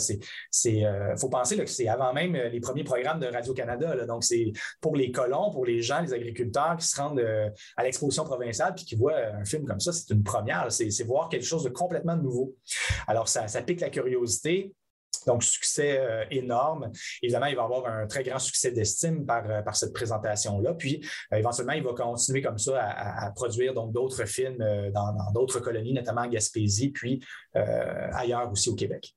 [0.64, 4.06] Il euh, faut penser que c'est avant même les premiers programmes de Radio-Canada.
[4.06, 7.24] Donc, c'est pour les colons, pour les gens, les agriculteurs qui se rendent
[7.76, 10.70] à l'exposition provinciale puis qui voient un film comme ça, c'est une première.
[10.70, 12.54] C'est voir quelque chose de complètement nouveau.
[13.06, 14.72] Alors, ça, ça pique la curiosité.
[15.26, 16.90] Donc, succès euh, énorme.
[17.22, 20.74] Évidemment, il va avoir un très grand succès d'estime par, euh, cette présentation-là.
[20.74, 24.58] Puis, euh, éventuellement, il va continuer comme ça à, produire donc d'autres films
[24.92, 29.14] dans d'autres colonies, notamment en Gaspésie, puis ailleurs aussi au Québec.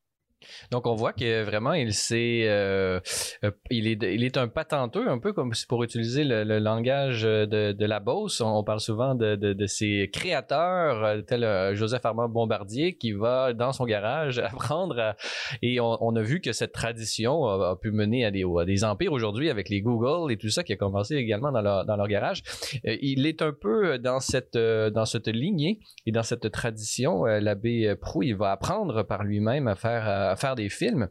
[0.71, 2.99] Donc, on voit que vraiment, il, euh,
[3.43, 7.85] euh, il, est, il est un patenteux, un peu comme pour utiliser le, langage de,
[7.85, 8.41] la Beauce.
[8.41, 13.71] On, parle souvent de, de, ces créateurs, euh, tel Joseph Armand Bombardier, qui va dans
[13.71, 15.15] son garage apprendre.
[15.61, 19.11] et on, a vu que cette tradition a, pu mener à des, à des empires
[19.11, 22.07] aujourd'hui avec les Google et tout ça qui a commencé également dans leur, dans leur
[22.07, 22.41] garage.
[22.83, 27.25] il est un peu dans cette, dans cette lignée et dans cette tradition.
[27.25, 31.09] L'abbé Prou, il va apprendre par lui-même à faire faire des films.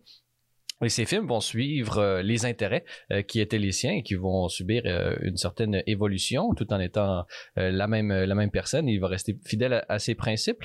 [0.82, 4.14] Et ces films vont suivre euh, les intérêts euh, qui étaient les siens et qui
[4.14, 7.24] vont subir euh, une certaine évolution tout en étant
[7.56, 8.88] la, même, la même personne.
[8.88, 10.58] Il va rester fidèle à, ses principes.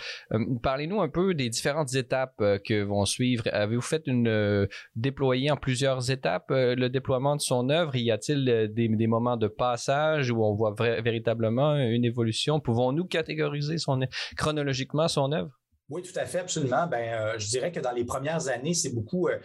[0.63, 3.43] Parlez-nous un peu des différentes étapes que vont suivre.
[3.51, 7.95] Avez-vous fait une déployer en plusieurs étapes le déploiement de son œuvre?
[7.95, 12.59] Y a-t-il des, moments de passage où on voit véritablement une évolution?
[12.59, 13.75] Pouvons-nous catégoriser
[14.35, 15.59] chronologiquement son œuvre?
[15.89, 16.85] Oui, tout à fait, absolument.
[16.85, 19.39] Ben, euh, je dirais que dans les premières années, c'est beaucoup, euh,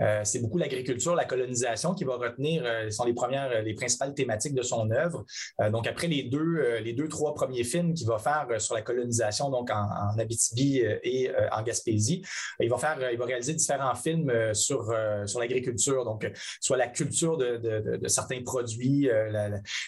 [0.00, 4.62] euh, beaucoup l'agriculture, la colonisation qui va retenir, sont les premières, les principales thématiques de
[4.62, 5.26] son œuvre.
[5.70, 9.50] donc après les deux, les deux, trois premiers films qu'il va faire sur la colonisation,
[9.50, 12.22] donc en, Abitibi et en Gaspésie,
[12.60, 14.92] il va faire, il va réaliser différents films sur
[15.26, 19.08] sur l'agriculture, donc soit la culture de, certains produits,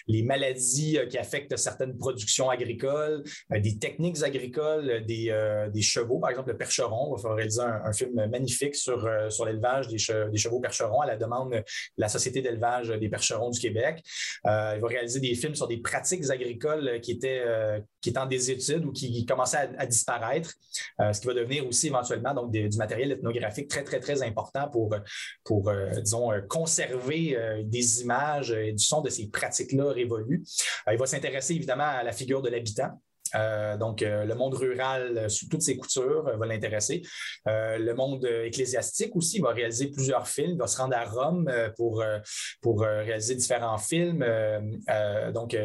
[0.07, 6.49] les maladies qui affectent certaines productions agricoles, des techniques agricoles, des, des chevaux par exemple
[6.49, 7.13] le percheron.
[7.13, 11.17] On va réaliser un, film magnifique sur, euh, sur l'élevage des, chevaux percherons à la
[11.17, 11.63] demande de
[11.97, 14.03] la Société d'élevage des percherons du Québec.
[14.45, 18.19] Euh, il va réaliser des films sur des pratiques agricoles qui étaient, euh, qui étaient
[18.19, 20.53] en des études ou qui commençaient à, disparaître,
[20.99, 24.95] ce qui va devenir aussi éventuellement donc, du matériel ethnographique très, très, très important pour,
[25.43, 30.43] pour disons, conserver des images et du son de ces pratiques-là révolues.
[30.91, 32.91] il va s'intéresser évidemment à la figure de l'habitant.
[33.35, 37.01] Euh, donc, euh, le monde rural euh, sous toutes ses coutures va l'intéresser.
[37.45, 42.03] le monde ecclésiastique aussi va réaliser plusieurs films, il va se rendre à Rome pour,
[42.61, 44.25] pour réaliser différents films.
[45.33, 45.57] donc,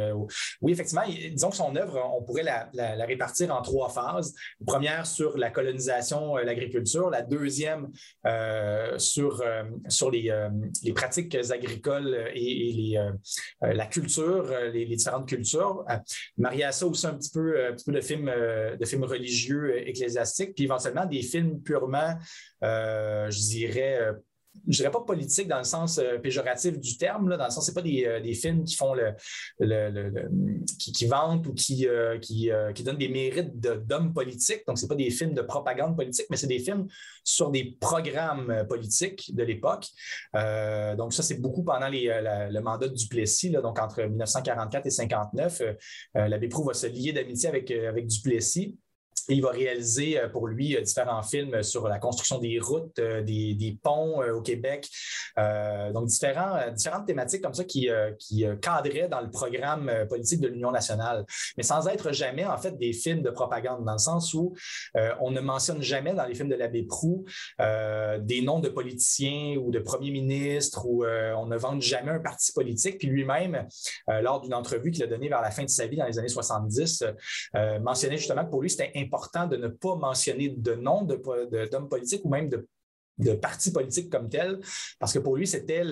[0.61, 4.35] oui, effectivement, disons que son œuvre, on pourrait la, répartir en trois phases.
[4.61, 7.11] La première sur la colonisation, l'agriculture.
[7.11, 7.90] La deuxième
[8.98, 9.42] sur,
[9.88, 10.48] sur les,
[10.83, 13.11] les, pratiques agricoles et, les,
[13.61, 15.85] la culture, les, les différentes cultures.
[16.37, 19.05] marier à ça aussi un petit peu un petit peu de films, euh, de films
[19.05, 22.14] religieux euh, ecclésiastiques, puis éventuellement des films purement,
[22.62, 24.01] euh, je dirais,
[24.66, 27.75] je dirais pas politique dans le sens péjoratif du terme, là, dans le sens c'est
[27.75, 29.14] pas des, films qui font le,
[30.79, 31.87] qui, vantent ou qui,
[32.23, 34.62] qui, qui, donnent des mérites d'hommes politiques.
[34.66, 36.87] Donc c'est pas des films de propagande politique, mais c'est des films
[37.25, 39.87] sur des programmes politiques de l'époque.
[40.35, 45.62] donc ça c'est beaucoup pendant le mandat de Duplessis, là, donc entre 1944 et 59.
[46.14, 48.79] L'abbé Proux va se lier d'amitié avec, avec Duplessis
[49.29, 53.23] il va réaliser euh, pour lui euh, différents films sur la construction des routes, euh,
[53.23, 54.88] des, ponts au Québec.
[55.93, 57.88] donc, différentes thématiques comme ça qui,
[58.19, 61.25] qui cadraient dans le programme politique de l'Union nationale,
[61.57, 64.55] mais sans être jamais, en fait, des films de propagande, dans le sens où
[65.21, 67.25] on ne mentionne jamais dans les films de l'abbé Proux
[67.59, 72.53] des noms de politiciens ou de premiers ministres, ou on ne vante jamais un parti
[72.53, 72.99] politique.
[72.99, 73.69] Puis lui-même,
[74.09, 76.29] lors d'une entrevue qu'il a donnée vers la fin de sa vie dans les années
[76.29, 77.05] 70,
[77.81, 81.88] mentionnait justement que pour lui, c'était important important de ne pas mentionner de nom d'hommes
[81.88, 82.68] politiques ou même de
[83.18, 84.61] de partis politiques comme tel,
[84.98, 85.83] parce que pour lui, c'était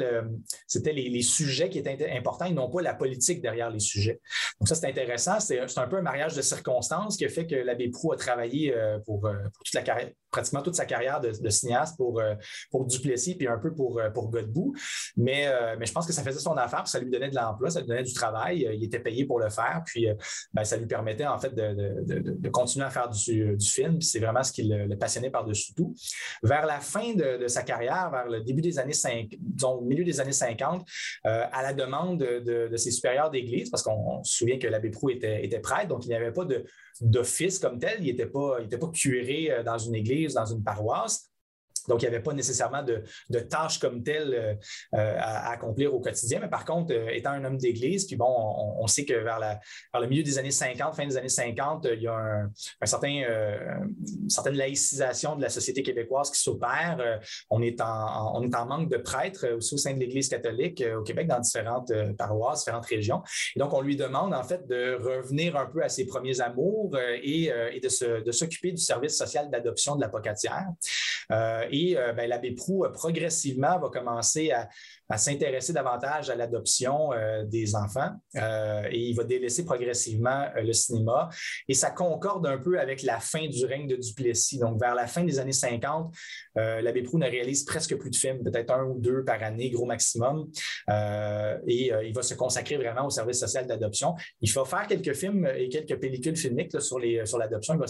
[0.67, 4.21] c'était les, sujets qui étaient importants et non pas la politique derrière les sujets.
[4.61, 5.41] Donc ça, c'est intéressant.
[5.41, 8.75] C'est un peu un mariage de circonstances qui a fait que l'abbé Prou a travaillé
[8.75, 12.35] euh, pour, euh, pour toute la carrière, pratiquement toute sa carrière de, cinéaste pour, euh,
[12.71, 14.75] pour Duplessis puis un peu pour, pour Godbout.
[15.17, 17.81] Mais, mais je pense que ça faisait son affaire, ça lui donnait de l'emploi, ça
[17.81, 18.69] lui donnait du travail.
[18.73, 20.07] Il était payé pour le faire, puis
[20.53, 22.05] ben, ça lui permettait en fait de,
[22.39, 24.01] de, continuer à faire du, du film.
[24.01, 25.95] C'est vraiment ce qui le, passionnait par-dessus tout.
[26.43, 30.21] Vers la fin de, sa carrière, vers le début des années 5, disons, milieu des
[30.21, 30.87] années 50,
[31.25, 35.45] à la demande de, ses supérieurs d'église, parce qu'on se souvient que l'abbé Prou était,
[35.45, 36.45] était prêtre, donc il n'y avait pas
[37.01, 37.99] d'office comme tel.
[38.01, 41.31] Il n'était pas, pas curé euh, dans une église, dans une paroisse.
[41.89, 43.03] Donc, il n'y avait pas nécessairement de,
[43.41, 44.55] tâches comme telles euh,
[44.95, 46.41] euh, à, accomplir au quotidien.
[46.41, 48.27] Mais par contre, euh, étant un homme d'Église, puis bon,
[48.79, 49.41] on, sait que vers,
[49.95, 54.31] le milieu des années 50, fin des années 50, il y a un, certain, une
[54.31, 57.21] certaine laïcisation de la société québécoise qui s'opère.
[57.51, 61.41] on, est en, manque de prêtres aussi au sein de l'Église catholique au Québec, dans
[61.41, 63.23] différentes paroisses, différentes régions.
[63.55, 66.97] Et donc, on lui demande en fait de revenir un peu à ses premiers amours
[67.23, 70.67] et, et de s'occuper du service social d'adoption de la pocatière
[71.77, 74.69] et ben, l'abbé Prou, progressivement, va commencer à,
[75.09, 80.63] à s'intéresser davantage à l'adoption euh, des enfants euh, et il va délaisser progressivement euh,
[80.63, 81.29] le cinéma.
[81.69, 84.59] Et ça concorde un peu avec la fin du règne de Duplessis.
[84.59, 86.15] Donc, vers la fin des années 50,
[86.55, 89.87] l'abbé Proux ne réalise presque plus de films, peut-être un ou deux par année, gros
[89.87, 90.51] maximum.
[91.67, 94.15] et il va se consacrer vraiment au service social d'adoption.
[94.41, 97.75] Il va faire quelques films et quelques pellicules filmiques sur, les, sur l'adoption.
[97.75, 97.87] Il, va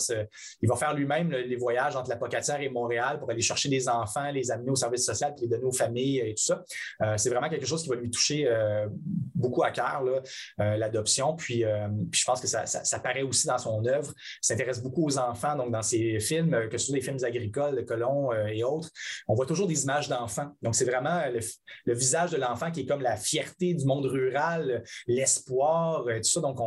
[0.63, 3.89] il va faire lui-même les voyages entre la Pocatière et Montréal pour aller chercher des
[3.89, 6.63] enfants, les amener au service social, puis les donner aux familles et tout ça.
[7.07, 8.89] Euh, c'est vraiment quelque chose qui va lui toucher euh,
[9.35, 11.37] beaucoup à cœur, euh, l'adoption.
[11.37, 11.65] Puis,
[12.13, 14.13] je pense que ça, paraît aussi dans son œuvre.
[14.41, 17.83] S'intéresse beaucoup aux enfants, donc dans ses films, que ce soit des films agricoles, de
[17.83, 18.91] colons et autres,
[19.29, 20.51] on voit toujours des images d'enfants.
[20.63, 24.83] Donc, c'est vraiment le, visage de l'enfant qui est comme la fierté du monde rural,
[25.07, 26.41] l'espoir, tout ça.
[26.41, 26.59] Donc,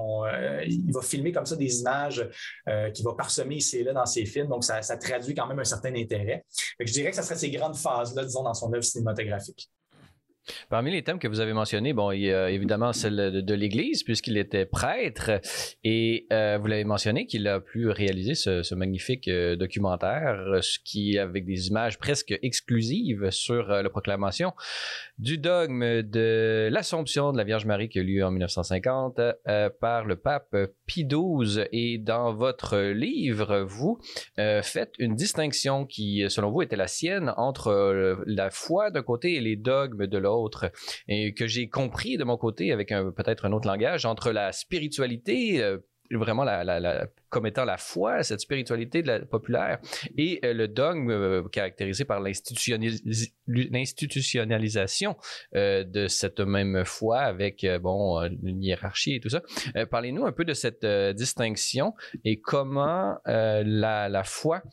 [0.65, 2.28] il va filmer comme ça des images
[2.93, 4.47] qui va parsemer ici et là dans ses films.
[4.47, 6.45] Donc, ça, traduit quand même un certain intérêt.
[6.80, 9.69] je dirais que ce serait ces grandes phases-là, disons, dans son œuvre cinématographique.
[10.69, 14.04] Parmi les thèmes que vous avez mentionnés, bon, il y a évidemment celle de, l'Église,
[14.04, 15.41] puisqu'il était prêtre,
[15.84, 21.45] et euh, vous l'avez mentionné qu'il a pu réaliser ce, magnifique euh, documentaire, qui avec
[21.45, 24.54] des images presque exclusives sur euh, la proclamation
[25.17, 29.19] du dogme de l'Assomption de la Vierge Marie qui a eu lieu en 1950
[29.82, 31.65] par le pape Pie XII.
[31.73, 33.99] Et dans votre livre, vous
[34.38, 39.41] faites une distinction qui, selon vous, était la sienne entre la foi d'un côté et
[39.41, 40.38] les dogmes de l'autre
[41.08, 45.62] et que j'ai compris de mon côté avec peut-être un autre langage entre la spiritualité
[45.62, 45.78] euh,
[46.12, 49.78] vraiment la, comme étant la foi, cette spiritualité populaire,
[50.17, 55.15] et euh, le dogme euh, caractérisé par l'institutionnalisation
[55.54, 59.43] de cette même foi avec bon une hiérarchie et tout ça.
[59.91, 60.84] Parlez-nous un peu de cette
[61.15, 61.93] distinction
[62.25, 64.63] et comment la, foi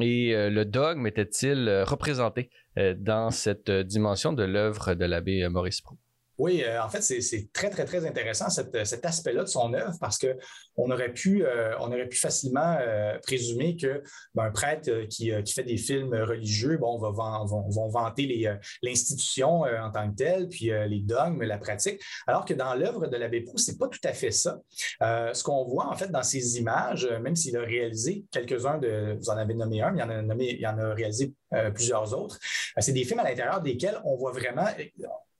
[0.00, 5.80] et le dogme était-il représenté euh, dans cette euh, dimension de l'œuvre de l'abbé Maurice
[5.80, 5.96] Pro.
[6.38, 10.18] Oui, euh, en fait, c'est très, très, très intéressant cet aspect-là de son œuvre parce
[10.18, 11.44] qu'on aurait, pu,
[11.80, 12.78] on aurait pu facilement
[13.22, 14.00] présumer qu'un
[14.34, 18.48] ben, prêtre qui, fait des films religieux, bon, va, vont, vanter
[18.82, 23.16] l'institution en tant que telle, puis les dogmes, la pratique, alors que dans l'œuvre de
[23.16, 24.60] l'abbé Proust, ce n'est pas tout à fait ça.
[25.00, 29.30] ce qu'on voit, en fait, dans ces images, même s'il a réalisé quelques-uns de, vous
[29.30, 31.32] en avez nommé un, mais il en a, nommé, il en a réalisé
[31.74, 32.38] plusieurs autres,
[32.78, 34.66] c'est des films à l'intérieur desquels on voit vraiment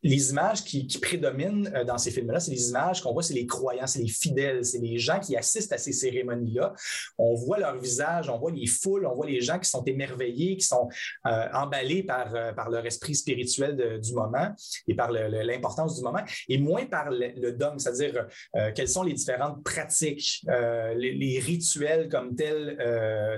[0.06, 3.46] les images qui, prédominent euh, dans ces films-là, c'est les images qu'on voit, c'est les
[3.46, 6.72] croyants, c'est les fidèles, c'est les gens qui assistent à ces cérémonies-là.
[7.18, 10.56] On voit leur visage, on voit les foules, on voit les gens qui sont émerveillés,
[10.56, 10.88] qui sont
[11.26, 14.54] euh, emballés par, euh, par leur esprit spirituel du moment
[14.86, 18.26] et par l'importance du moment, et moins par le, dogme, c'est-à-dire
[18.74, 22.76] quelles sont les différentes pratiques, les, rituels comme tels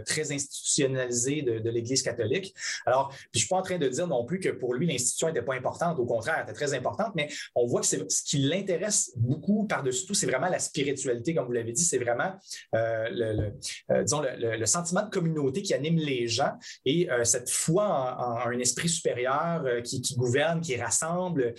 [0.06, 2.54] très institutionnalisés de, l'Église catholique.
[2.86, 5.28] Alors, je ne suis pas en train de dire non plus que pour lui, l'institution
[5.28, 9.66] n'était pas importante, au contraire, très importante, mais on voit que ce qui l'intéresse beaucoup
[9.66, 12.32] par-dessus tout, c'est vraiment la spiritualité, comme vous l'avez dit, c'est vraiment
[12.74, 13.52] euh, le,
[13.90, 16.52] euh, disons le, sentiment de communauté qui anime les gens
[16.84, 17.84] et euh, cette foi
[18.18, 21.54] en, un esprit supérieur qui, gouverne, qui rassemble,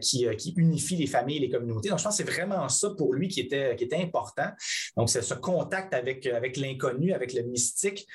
[0.00, 1.88] qui, unifie les familles et les communautés.
[1.88, 4.48] Donc, je pense que c'est vraiment ça pour lui qui était, qui était important.
[4.96, 8.06] Donc, c'est ce contact avec, avec l'inconnu, avec le mystique,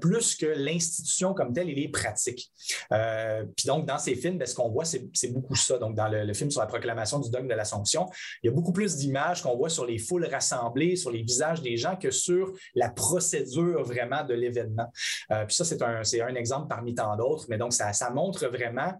[0.00, 2.52] plus que l'institution comme telle et les pratiques.
[2.90, 6.32] puis donc, dans ces films, ben, ce qu'on voit, c'est beaucoup ça donc dans le,
[6.32, 8.08] film sur la proclamation du dogme de l'Assomption,
[8.42, 11.60] il y a beaucoup plus d'images qu'on voit sur les foules rassemblées, sur les visages
[11.60, 14.90] des gens que sur la procédure vraiment de l'événement.
[15.30, 16.02] Euh, puis ça, c'est un,
[16.34, 18.92] exemple parmi tant d'autres, mais donc ça, montre vraiment,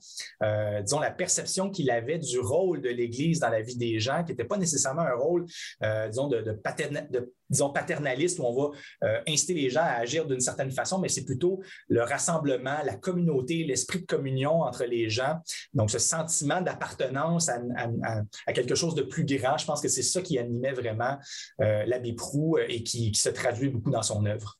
[0.42, 4.22] euh, disons, la perception qu'il avait du rôle de l'Église dans la vie des gens,
[4.24, 5.46] qui n'était pas nécessairement un rôle,
[5.82, 6.52] euh, disons, de, de,
[7.10, 8.70] de disons, paternaliste où on va
[9.04, 12.96] euh, inciter les gens à agir d'une certaine façon, mais c'est plutôt le rassemblement, la
[12.96, 15.38] communauté, l'esprit de communion entre les gens.
[15.74, 20.22] Donc, ce sentiment d'appartenance à, quelque chose de plus grand, je pense que c'est ça
[20.22, 21.18] qui animait vraiment
[21.60, 24.58] euh, l'abbé Prou euh, et qui, se traduit beaucoup dans son œuvre.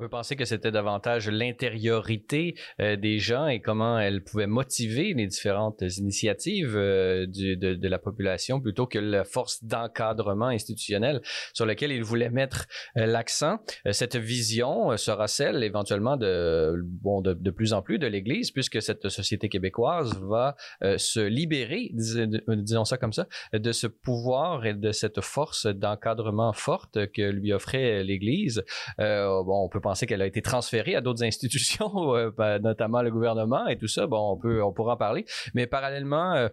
[0.00, 5.12] On peut penser que c'était davantage l'intériorité euh, des gens et comment elle pouvait motiver
[5.12, 11.20] les différentes initiatives euh, de, la population plutôt que la force d'encadrement institutionnel
[11.52, 13.58] sur laquelle il voulait mettre euh, l'accent.
[13.90, 19.10] cette vision sera celle éventuellement de, bon, de, plus en plus de l'Église puisque cette
[19.10, 20.56] société québécoise va
[20.96, 27.12] se libérer, disons ça comme ça, de ce pouvoir et de cette force d'encadrement forte
[27.12, 28.64] que lui offrait l'Église.
[28.96, 33.66] bon, on peut qu'elle a été transférée à d'autres institutions, euh, ben, notamment le gouvernement
[33.66, 34.06] et tout ça.
[34.06, 35.24] Bon, on peut, on pourra en parler.
[35.54, 36.48] Mais parallèlement, euh,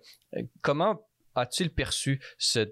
[0.62, 1.02] comment
[1.36, 2.68] a-t-il perçu ce,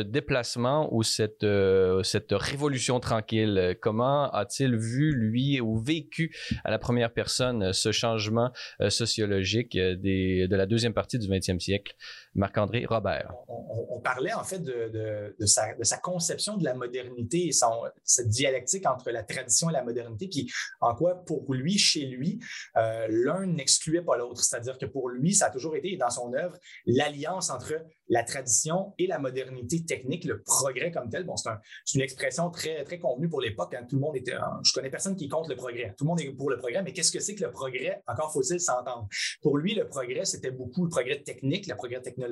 [0.00, 3.76] déplacement ou cette, euh, cette révolution tranquille?
[3.80, 8.50] Comment a-t-il vu, lui, ou vécu à la première personne ce changement
[8.88, 11.94] sociologique de la deuxième partie du 20e siècle?
[12.38, 13.34] Marc-André Robert.
[13.48, 19.10] On, parlait en fait de, sa, conception de la modernité et son, cette dialectique entre
[19.10, 22.38] la tradition et la modernité, qui en quoi pour lui, chez lui,
[22.76, 24.42] euh, l'un n'excluait pas l'autre.
[24.42, 27.74] C'est-à-dire que pour lui, ça a toujours été dans son œuvre l'alliance entre
[28.08, 31.24] la tradition et la modernité technique, le progrès comme tel.
[31.24, 31.50] Bon, c'est
[31.94, 33.74] une expression très, très convenue pour l'époque.
[33.74, 33.84] Hein.
[33.88, 34.36] Tout le monde était.
[34.62, 35.94] Je connais personne qui compte le progrès.
[35.98, 38.02] Tout le monde est pour le progrès, mais qu'est-ce que c'est que le progrès?
[38.06, 39.08] Encore faut-il s'entendre.
[39.42, 42.27] Pour lui, le progrès, c'était beaucoup le progrès technique, le progrès technologique.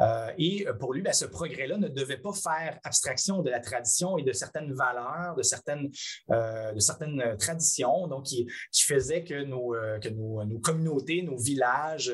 [0.00, 4.18] Euh, et pour lui, ben, ce progrès-là ne devait pas faire abstraction de la tradition
[4.18, 5.90] et de certaines valeurs, de certaines,
[6.30, 11.22] euh, de certaines traditions, donc qui, qui faisait que nos, euh, que nos, nos communautés,
[11.22, 12.12] nos villages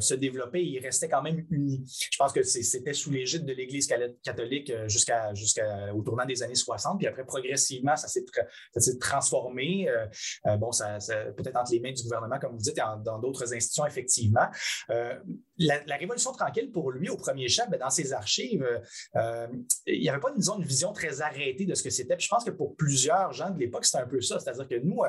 [0.00, 1.82] se développaient et ils restaient quand même unis.
[2.10, 3.88] Je pense que c'était sous l'égide de l'Église
[4.22, 5.32] catholique euh, jusqu'à
[6.04, 6.98] tournant des années 60.
[6.98, 9.88] Puis après, progressivement, ça s'est transformé.
[9.88, 10.06] Euh,
[10.46, 10.98] euh, bon, ça,
[11.36, 14.46] peut-être entre les mains du gouvernement, comme vous dites, et dans d'autres institutions, effectivement.
[15.58, 18.66] la, Révolution tranquille, pour lui, au premier chef, dans ses archives,
[19.86, 22.16] il n'y avait pas, disons, une vision très arrêtée de ce que c'était.
[22.16, 24.38] Puis je pense que pour plusieurs gens de l'époque, c'était un peu ça.
[24.38, 25.02] C'est-à-dire que nous,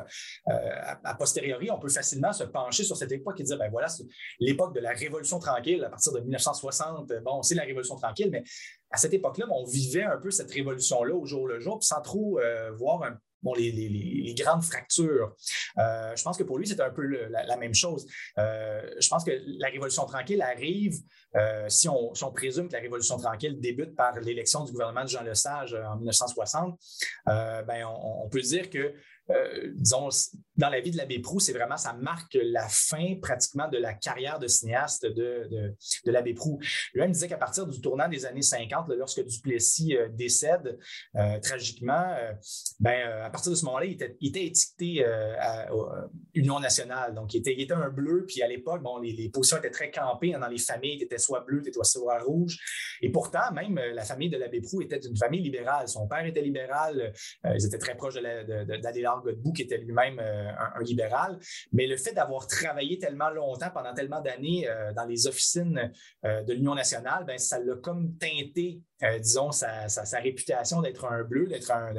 [0.45, 3.88] à, posteriori, on peut facilement se pencher sur cette époque et dire, ben voilà,
[4.39, 8.43] l'époque de la Révolution tranquille à partir de 1960 bon, c'est la Révolution tranquille, mais
[8.89, 12.39] à cette époque-là, on vivait un peu cette révolution-là au jour le jour, sans trop
[12.39, 13.03] euh, voir
[13.45, 15.34] bon, les, grandes fractures.
[15.77, 18.05] Euh, je pense que pour lui, c'est un peu la, même chose.
[18.38, 20.95] Euh, je pense que la Révolution tranquille arrive,
[21.69, 25.73] si on, présume que la Révolution tranquille débute par l'élection du gouvernement de Jean Lesage
[25.73, 26.77] en 1960,
[27.25, 28.93] ben, on, peut dire que
[29.31, 29.73] euh,
[30.57, 33.93] dans la vie de l'abbé Proux, c'est vraiment, ça marque la fin pratiquement de la
[33.93, 35.49] carrière de cinéaste de,
[36.05, 36.59] de, l'abbé Proux.
[36.93, 40.77] Lui-même disait qu'à partir du tournant des années 50, lorsque Duplessis euh, décède
[41.15, 42.15] euh, tragiquement,
[42.79, 45.05] ben, à partir de ce moment-là, il était, étiqueté
[46.33, 47.15] Union nationale.
[47.15, 50.33] Donc, il était, un bleu, puis à l'époque, bon, les, positions étaient très campées.
[50.33, 52.57] Hein, dans les familles, étaient soit bleu, étaient soit rouge.
[53.01, 55.88] Et pourtant, même la famille de l'abbé Proux était une famille libérale.
[55.88, 58.15] Son père était libéral, ils étaient très proches
[59.21, 61.39] Godbout, qui était lui-même euh, un, libéral.
[61.71, 65.91] Mais le fait d'avoir travaillé tellement longtemps, pendant tellement d'années euh, dans les officines
[66.25, 68.82] euh, de l'Union nationale, ben, ça l'a comme teinté
[69.21, 69.88] disons, sa,
[70.19, 71.93] réputation d'être un bleu, d'être un,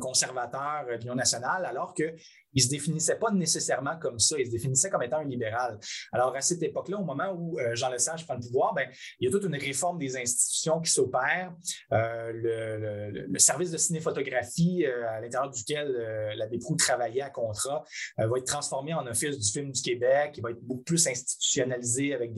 [0.00, 2.14] conservateur de l'Union nationale, alors que
[2.54, 5.78] il ne se définissait pas nécessairement comme ça, il se définissait comme étant un libéral.
[6.12, 9.26] Alors, à cette époque-là, au moment où euh, Jean Lesage prend le pouvoir, ben, il
[9.26, 11.54] y a toute une réforme des institutions qui s'opère.
[11.92, 15.90] Euh, le, service de ciné-photographie euh, à l'intérieur duquel
[16.36, 17.84] l'abbé Proux travaillait à contrat
[18.18, 22.14] va être transformé en office du film du Québec, il va être beaucoup plus institutionnalisé
[22.14, 22.32] avec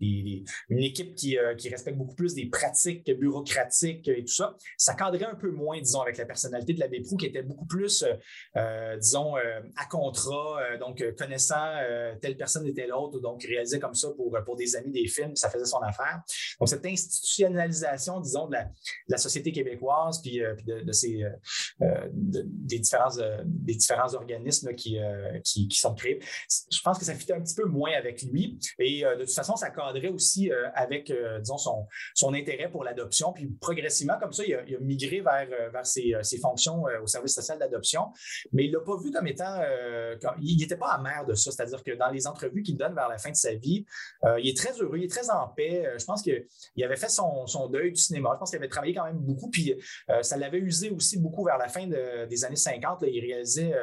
[0.00, 4.56] une équipe qui, qui, respecte beaucoup plus des pratiques bureaucratiques et tout ça.
[4.76, 7.66] Ça cadrait un peu moins, disons, avec la personnalité de l'abbé Proux qui était beaucoup
[7.66, 8.04] plus,
[9.00, 11.56] disons, euh, à contrat, euh, donc euh, connaissant
[12.20, 15.34] telle personne et telle autre, donc réalisé comme ça pour, pour des amis des films,
[15.36, 16.22] ça faisait son affaire.
[16.58, 18.56] Donc, cette institutionnalisation, disons, de
[19.08, 21.24] la, société québécoise, puis, de, ces,
[22.12, 23.08] des, différents,
[23.44, 24.98] des différents organismes qui,
[25.42, 26.20] qui, sont créés,
[26.70, 28.58] je pense que ça fitait un petit peu moins avec lui.
[28.78, 33.32] Et de toute façon, ça cadrait aussi avec, disons, son, son intérêt pour l'adoption.
[33.32, 37.58] Puis progressivement, comme ça, il a, migré vers, vers ses, ses fonctions au service social
[37.58, 38.12] d'adoption,
[38.52, 41.50] mais il ne l'a pas vu comme étant euh, il n'était pas amer de ça.
[41.50, 43.84] C'est-à-dire que dans les entrevues qu'il donne vers la fin de sa vie,
[44.24, 45.86] euh, il est très heureux, il est très en paix.
[45.86, 48.30] Euh, je pense qu'il avait fait son, deuil du cinéma.
[48.34, 49.50] Je pense qu'il avait travaillé quand même beaucoup.
[49.50, 49.74] Puis
[50.22, 53.02] ça l'avait usé aussi beaucoup vers la fin des années 50.
[53.06, 53.74] il réalisait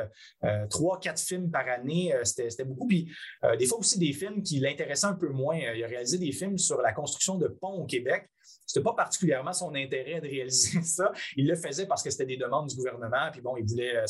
[0.70, 2.14] trois, quatre films par année.
[2.24, 2.88] C'était beaucoup.
[2.88, 3.12] Puis
[3.58, 5.58] des fois aussi des films qui l'intéressaient un peu moins.
[5.58, 8.30] Il a réalisé des films sur la construction de ponts Québec.
[8.66, 11.12] Ce n'était pas particulièrement son intérêt de réaliser ça.
[11.36, 13.30] Il le faisait parce que c'était des demandes du gouvernement.
[13.32, 13.98] Puis bon, il voulait.
[13.98, 14.06] Euh,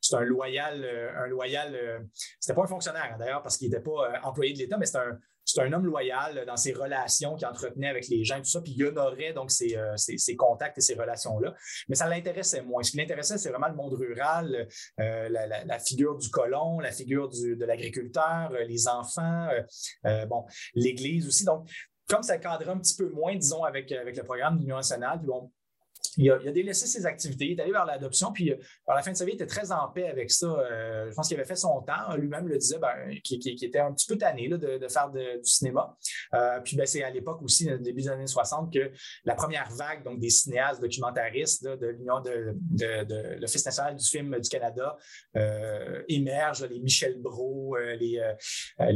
[0.00, 0.84] c'est un, loyal.
[0.84, 1.98] Euh, un loyal euh,
[2.40, 4.98] c'était pas un fonctionnaire, hein, d'ailleurs, parce qu'il n'était pas employé de l'État, mais c'est
[4.98, 5.18] un,
[5.58, 8.84] un homme loyal dans ses relations qu'il entretenait avec les gens, tout ça, puis il
[8.84, 9.76] honorait donc ses,
[10.36, 11.54] contacts et ses relations-là.
[11.88, 12.82] Mais ça l'intéressait moins.
[12.82, 14.66] Ce qui l'intéressait, c'est vraiment le monde rural,
[14.98, 19.48] la, figure du colon, la figure de l'agriculteur, les enfants,
[20.28, 21.44] bon, l'Église aussi.
[21.44, 21.68] Donc,
[22.08, 25.18] comme ça cadrait un petit peu moins, disons, avec, avec le programme de l'Union nationale,
[25.18, 25.50] puis bon,
[26.16, 29.12] il a, délaissé ses activités, il est allé vers l'adoption, puis à euh, la fin
[29.12, 30.46] de sa vie, il était très en paix avec ça.
[30.46, 32.16] Euh, je pense qu'il avait fait son temps.
[32.16, 35.96] Lui-même le disait, ben, qu'il était un petit peu tanné de, faire du cinéma.
[36.34, 38.90] Euh, puis ben, c'est à l'époque aussi, début des années 60, que
[39.24, 44.48] la première vague donc, des cinéastes documentaristes de l'Union de, l'Office national du film du
[44.48, 44.96] Canada
[46.08, 48.22] émerge, les Michel Brault, les,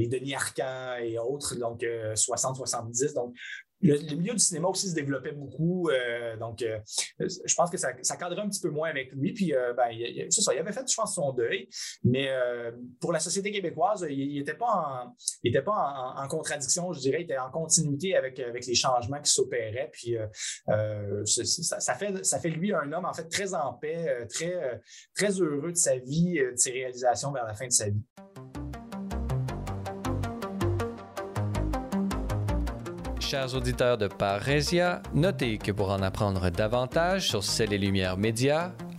[0.09, 3.14] Denis Arcand et autres, donc 60-70.
[3.14, 3.35] Donc,
[3.82, 5.88] le, milieu du cinéma aussi se développait beaucoup.
[5.88, 6.78] Euh, donc, euh,
[7.18, 9.32] je pense que ça, cadrait un petit peu moins avec lui.
[9.32, 9.90] Puis, euh, ben,
[10.30, 11.68] c'est ça, il avait fait, je pense, son deuil.
[12.04, 12.28] Mais
[13.00, 15.04] pour la société québécoise, il n'était pas,
[16.16, 17.18] en, contradiction, je dirais.
[17.20, 19.90] Il était en continuité avec, les changements qui s'opéraient.
[19.92, 20.16] Puis,
[20.66, 24.81] ça, ça, fait, ça fait lui un homme, en fait, très en paix, très,
[25.14, 28.02] très heureux de sa vie, de ses réalisations vers la fin de sa vie.
[33.31, 38.72] Chers auditeurs de Parésia, notez que pour en apprendre davantage sur Celles et Lumières Médias,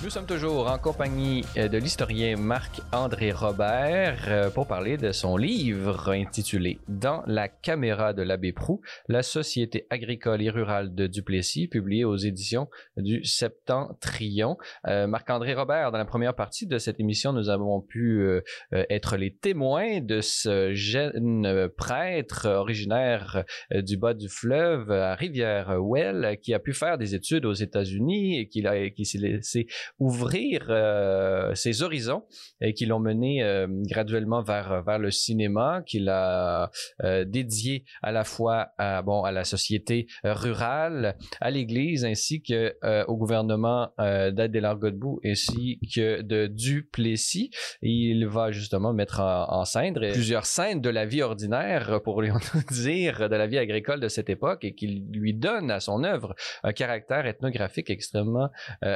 [0.00, 5.36] Nous sommes toujours en compagnie euh, de l'historien Marc-André Robert euh, pour parler de son
[5.36, 11.66] livre intitulé Dans la caméra de l'abbé Prou, la Société agricole et rurale de Duplessis,
[11.66, 14.56] publié aux éditions du Septentrion.
[14.86, 18.24] Euh, Marc-André Robert, dans la première partie de cette émission, nous avons pu
[18.70, 26.54] être les témoins de ce jeune prêtre originaire du bas du fleuve à Rivière-Well qui
[26.54, 29.66] a pu faire des études aux États-Unis et qui, qui s'est laissé
[29.98, 32.24] ouvrir euh, ses horizons
[32.60, 36.70] et qui l'ont mené euh, graduellement vers vers le cinéma qu'il a
[37.02, 42.74] euh, dédié à la fois à bon à la société rurale, à l'Église ainsi que
[43.06, 47.50] au gouvernement des Godbout ainsi que de Duplessis.
[47.82, 52.30] Il va justement mettre en, scène plusieurs scènes de la vie ordinaire pour lui
[52.70, 56.34] dire de la vie agricole de cette époque et qui lui donne à son œuvre
[56.62, 58.50] un caractère ethnographique extrêmement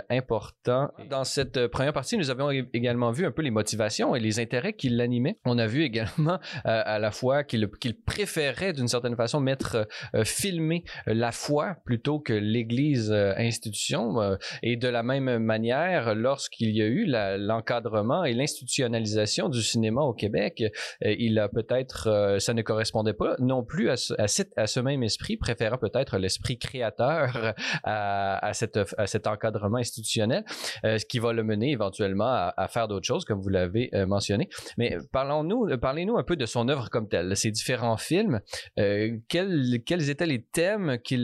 [0.09, 4.21] important dans cette euh, première partie, nous avons également vu un peu les motivations et
[4.21, 5.39] les intérêts qui l'animaient.
[5.45, 7.69] On a vu également euh, à la fois qu'il
[8.07, 14.37] préférait d'une certaine façon mettre euh, filmer la foi plutôt que l'Église institution.
[14.63, 20.13] et de la même manière, lorsqu'il y a eu l'encadrement et l'institutionnalisation du cinéma au
[20.13, 20.63] Québec,
[21.03, 24.15] il a peut-être, ça ne correspondait pas non plus à ce,
[24.57, 27.55] à ce même esprit, préférant peut-être l'esprit créateur
[27.85, 30.45] à, à, cette, à cet encadrement institutionnel.
[30.85, 34.07] Euh, ce qui va le mener éventuellement à, faire d'autres choses, comme vous l'avez euh,
[34.07, 34.49] mentionné.
[34.79, 38.41] Mais parlons-nous, parlez-nous un peu de son œuvre comme telle, ses différents films.
[38.79, 41.23] Euh, quels, étaient les thèmes qu'il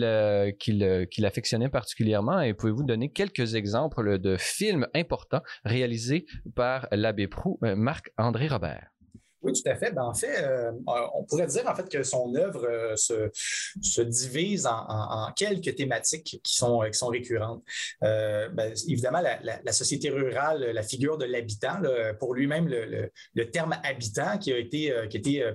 [0.58, 2.40] qu'il affectionnait particulièrement?
[2.40, 8.97] Et pouvez-vous donner quelques exemples de films importants réalisés par l'abbé Prou, Marc-André Robert?
[9.42, 9.92] Oui, tout à fait.
[9.92, 10.72] Ben, en fait, euh,
[11.14, 16.56] on pourrait dire en fait que son œuvre euh, se, divise en, quelques thématiques qui
[16.56, 16.78] sont,
[17.08, 17.62] récurrentes.
[18.02, 21.80] Euh, ben, évidemment, la, société rurale, la figure de l'habitant,
[22.18, 24.92] pour lui-même, le, terme habitant qui a été,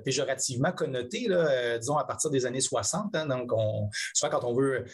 [0.05, 1.27] péjorativement connoté,
[1.79, 3.15] disons, à partir des années 60.
[3.15, 3.25] Hein.
[3.25, 4.86] donc, on, soit quand on veut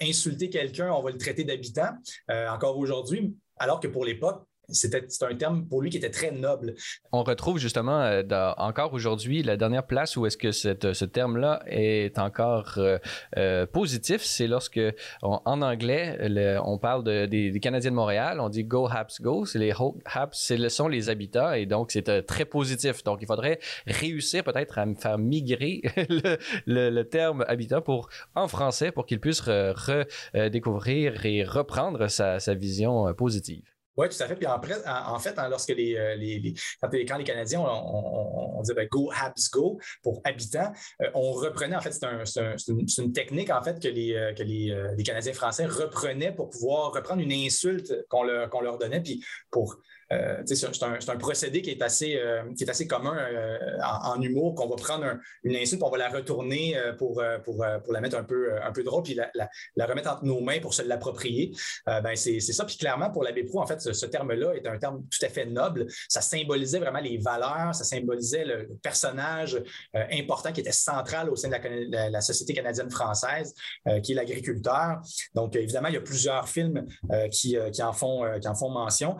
[0.00, 1.90] insulter quelqu'un, on va le traiter d'habitant.
[2.28, 6.74] encore aujourd'hui, alors que pour l'époque, c'était un terme pour lui qui était très noble.
[7.12, 8.22] On retrouve justement euh,
[8.58, 12.98] encore aujourd'hui la dernière place où est-ce que ce terme-là est encore euh,
[13.36, 14.80] euh, positif, c'est lorsque
[15.22, 19.72] en anglais on parle des, Canadiens de Montréal, on dit Go Haps Go, c'est les
[20.04, 23.02] Haps, ce sont les habitants et donc c'est très positif.
[23.04, 25.82] Donc il faudrait réussir peut-être à me faire migrer
[26.66, 33.77] le, terme habitant pour en français pour qu'il puisse redécouvrir et reprendre sa vision positive.
[33.98, 34.36] Oui, tout à fait.
[34.36, 39.50] Puis en, fait, hein, lorsque les, les, quand, les, Canadiens, on, disait ben, Go Habs
[39.52, 40.72] Go pour habitants,
[41.14, 45.66] on reprenait, en fait, c'est une, technique en fait que les, que les, Canadiens français
[45.66, 49.80] reprenaient pour pouvoir reprendre une insulte qu'on leur, leur donnait, puis pour
[50.12, 54.54] euh, c'est un, procédé qui est assez, euh, qui est assez commun euh, en, humour,
[54.54, 55.04] qu'on va prendre
[55.44, 58.82] une insulte, on va la retourner pour, pour, pour, la mettre un peu, un peu
[58.82, 61.52] drôle, puis la, remettre entre nos mains pour se l'approprier.
[61.86, 62.64] ben c'est ça.
[62.64, 65.46] Puis clairement, pour l'abbé Pro, en fait, ce, terme-là est un terme tout à fait
[65.46, 65.86] noble.
[66.08, 69.62] Ça symbolisait vraiment les valeurs, ça symbolisait le, personnage
[69.94, 73.54] important qui était central au sein de la, société canadienne-française,
[74.02, 75.00] qui est l'agriculteur.
[75.34, 76.86] Donc, évidemment, il y a plusieurs films
[77.30, 79.16] qui, qui, en font, qui en font mention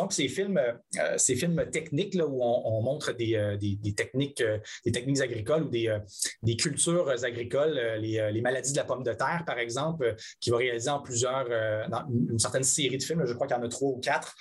[0.00, 3.58] donc, ces films, euh, ces films techniques là, où on, montre des, euh,
[3.94, 5.94] techniques, euh, des techniques agricoles ou des,
[6.42, 10.88] des cultures agricoles, les, maladies de la pomme de terre, par exemple, qui va réaliser
[10.88, 11.46] en plusieurs,
[11.90, 14.34] dans une certaine série de films, je crois qu'il y en a trois ou quatre.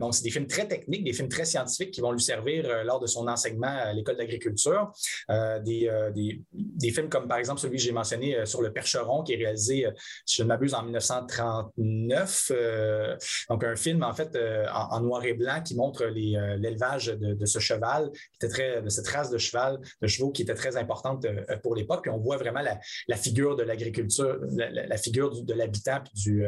[0.00, 2.98] donc, c'est des films très techniques, des films très scientifiques qui vont lui servir lors
[2.98, 4.90] de son enseignement à l'école d'agriculture.
[5.64, 5.88] Des,
[6.52, 9.86] des, films comme, par exemple, celui que j'ai mentionné sur le percheron, qui est réalisé,
[10.26, 12.52] si je ne m'abuse, en 1939.
[13.48, 14.36] donc, un film, en fait,
[14.72, 18.88] en, noir et blanc qui montre euh, l'élevage de, ce cheval, qui était très, de
[18.88, 22.02] cette race de cheval, de chevaux qui était très importante euh, pour l'époque.
[22.02, 26.44] Puis on voit vraiment la, figure de l'agriculture, la, figure de l'habitant du,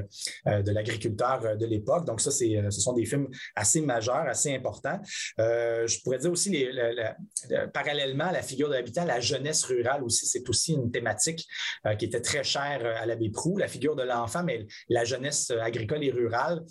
[0.46, 2.06] euh, de l'agriculteur de l'époque.
[2.06, 5.00] Donc ça, ce sont des films assez majeurs, assez importants.
[5.38, 6.66] je pourrais dire aussi,
[7.74, 11.46] parallèlement à la figure de l'habitant, la jeunesse rurale aussi, c'est aussi une thématique
[11.98, 16.04] qui était très chère à l'abbé Proux, la figure de l'enfant, mais la jeunesse agricole
[16.04, 16.62] et rurale.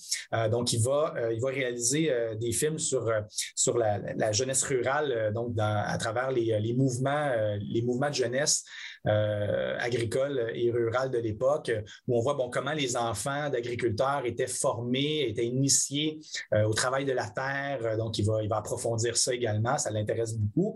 [0.49, 1.13] donc, il va
[1.51, 3.21] réaliser euh, des films sur, euh,
[3.55, 7.31] sur la, jeunesse rurale, euh, donc à travers les, mouvements,
[7.61, 8.63] les mouvements de jeunesse
[9.03, 11.71] agricole et rurale de l'époque,
[12.07, 16.19] où on voit bon, comment les enfants d'agriculteurs étaient formés, étaient initiés
[16.53, 17.97] au travail de la terre.
[17.97, 20.75] Donc, il va, il va approfondir ça également, ça l'intéresse beaucoup.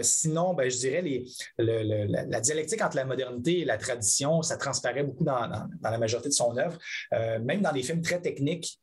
[0.00, 1.26] sinon, ben, je dirais les,
[1.58, 6.30] la, dialectique entre la modernité et la tradition, ça transparaît beaucoup dans, dans la majorité
[6.30, 6.78] de son œuvre,
[7.12, 8.80] même dans les films très techniques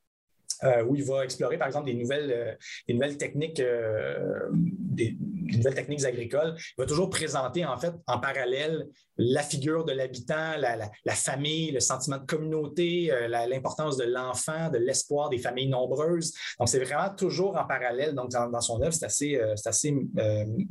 [0.87, 2.53] où il va explorer, par exemple, des nouvelles, euh,
[2.87, 6.55] des nouvelles techniques, euh, des, nouvelles techniques agricoles.
[6.57, 8.87] Il va toujours présenter, en fait, en parallèle,
[9.17, 15.29] la figure de l'habitant, la, famille, le sentiment de communauté, l'importance de l'enfant, de l'espoir
[15.29, 16.33] des familles nombreuses.
[16.57, 18.15] Donc, c'est vraiment toujours en parallèle.
[18.15, 19.95] Donc, dans, son œuvre, c'est assez, assez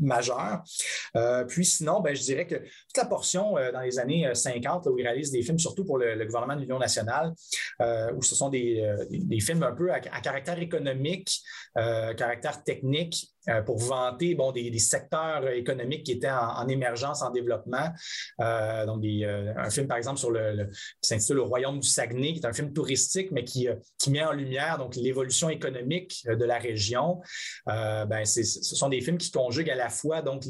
[0.00, 0.62] majeur.
[1.46, 5.02] puis, sinon, ben, je dirais que toute la portion dans les années 50, où il
[5.02, 7.32] réalise des films, surtout pour le, gouvernement de l'Union nationale,
[8.16, 11.42] où ce sont des, des films un peu à, caractère économique,
[11.78, 17.30] euh, caractère technique, euh, pour vanter bon, des, secteurs économiques qui étaient en, émergence, en
[17.30, 17.88] développement.
[18.40, 20.66] Euh, donc, un film, par exemple, sur le,
[21.00, 23.68] qui s'intitule Le Royaume du Saguenay, qui est un film touristique, mais qui,
[23.98, 27.20] qui met en lumière donc l'évolution économique de la région.
[27.66, 30.44] ben, ce sont des films qui conjuguent à la fois donc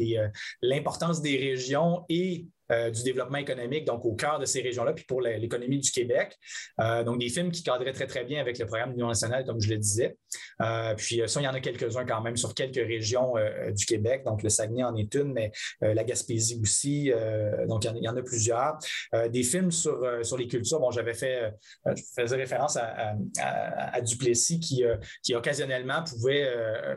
[0.63, 5.05] l'importance des régions et euh, du développement économique, donc au cœur de ces régions-là, puis
[5.05, 6.37] pour l'économie du Québec.
[6.81, 9.45] Euh, donc, des films qui cadraient très, très bien avec le programme de l'Union nationale,
[9.45, 10.17] comme je le disais.
[10.63, 13.35] Euh, puis ça, il y en a quelques-uns quand même sur quelques régions
[13.75, 14.23] du Québec.
[14.25, 15.51] Donc, le Saguenay en est une, mais
[15.81, 17.13] la Gaspésie aussi.
[17.67, 18.79] donc, il y, en, a plusieurs.
[19.31, 20.81] des films sur, sur les cultures.
[20.81, 21.53] Bon, j'avais fait,
[21.87, 24.85] je faisais référence à, à, Duplessis qui,
[25.23, 26.49] qui occasionnellement pouvait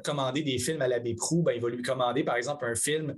[0.04, 1.44] commander des films à l'abbé Proux.
[1.44, 3.16] Ben, il va lui commander, par exemple, un film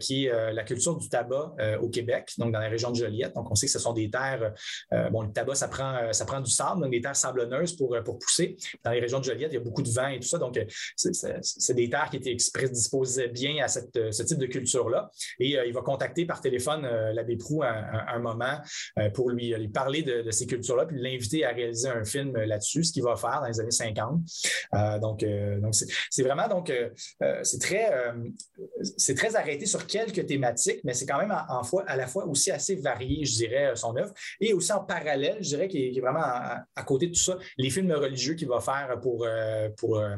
[0.00, 1.95] qui est la culture du tabac au Québec,
[2.38, 3.34] donc dans la région de Joliette.
[3.34, 4.52] Donc, on sait que ce sont des terres,
[4.92, 7.76] euh, bon, le tabac, ça prend, euh, ça prend du sable, donc des terres sablonneuses
[7.76, 8.56] pour, euh, pour pousser.
[8.84, 10.38] Dans les régions de Joliette, il y a beaucoup de vent et tout ça.
[10.38, 10.58] Donc,
[10.96, 15.10] c'est des terres qui étaient prédisposées bien à cette, ce type de culture-là.
[15.40, 18.60] Et il va contacter par téléphone l'abbé Prou à, un moment
[19.14, 22.92] pour lui, lui parler de, ces cultures-là, puis l'inviter à réaliser un film là-dessus, ce
[22.92, 24.20] qu'il va faire dans les années 50.
[25.00, 25.24] donc,
[25.60, 25.74] donc
[26.10, 26.72] c'est vraiment, donc,
[27.42, 27.90] c'est très,
[28.96, 32.06] c'est très arrêté sur quelques thématiques, mais c'est quand même en, en fois à la
[32.06, 35.68] fois aussi assez varié, je dirais, euh, son œuvre, et aussi en parallèle, je dirais,
[35.68, 39.24] qu'il est, vraiment à, côté de tout ça, les films religieux qu'il va faire pour,
[39.24, 40.16] euh, pour, euh,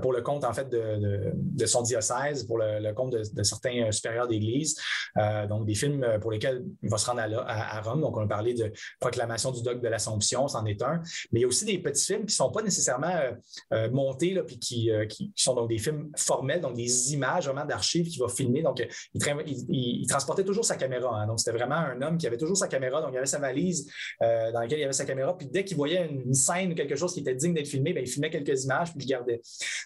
[0.00, 4.76] pour le compte, en fait, de, son diocèse, pour le, compte de, certains supérieurs d'Église.
[5.48, 8.00] donc, des films pour lesquels il va se rendre à, Rome.
[8.00, 11.02] Donc, on a parlé de Proclamation du dogme de l'Assomption, c'en est un.
[11.32, 13.18] Mais il y a aussi des petits films qui ne sont pas nécessairement
[13.90, 14.90] montés, là, puis qui,
[15.34, 18.62] sont donc des films formels, donc des images vraiment d'archives qu'il va filmer.
[18.62, 21.26] Donc, il transportait toujours sa caméra Hein.
[21.26, 23.00] Donc, c'était vraiment un homme qui avait toujours sa caméra.
[23.00, 23.90] Donc, il avait sa valise
[24.22, 25.36] euh, dans laquelle il avait sa caméra.
[25.36, 28.02] Puis, dès qu'il voyait une, scène ou quelque chose qui était digne d'être filmé, bien,
[28.02, 29.40] il filmait quelques images puis il gardait.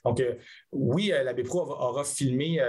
[0.04, 0.34] Donc, euh,
[0.72, 2.60] oui, l'abbé Pro aura, filmé,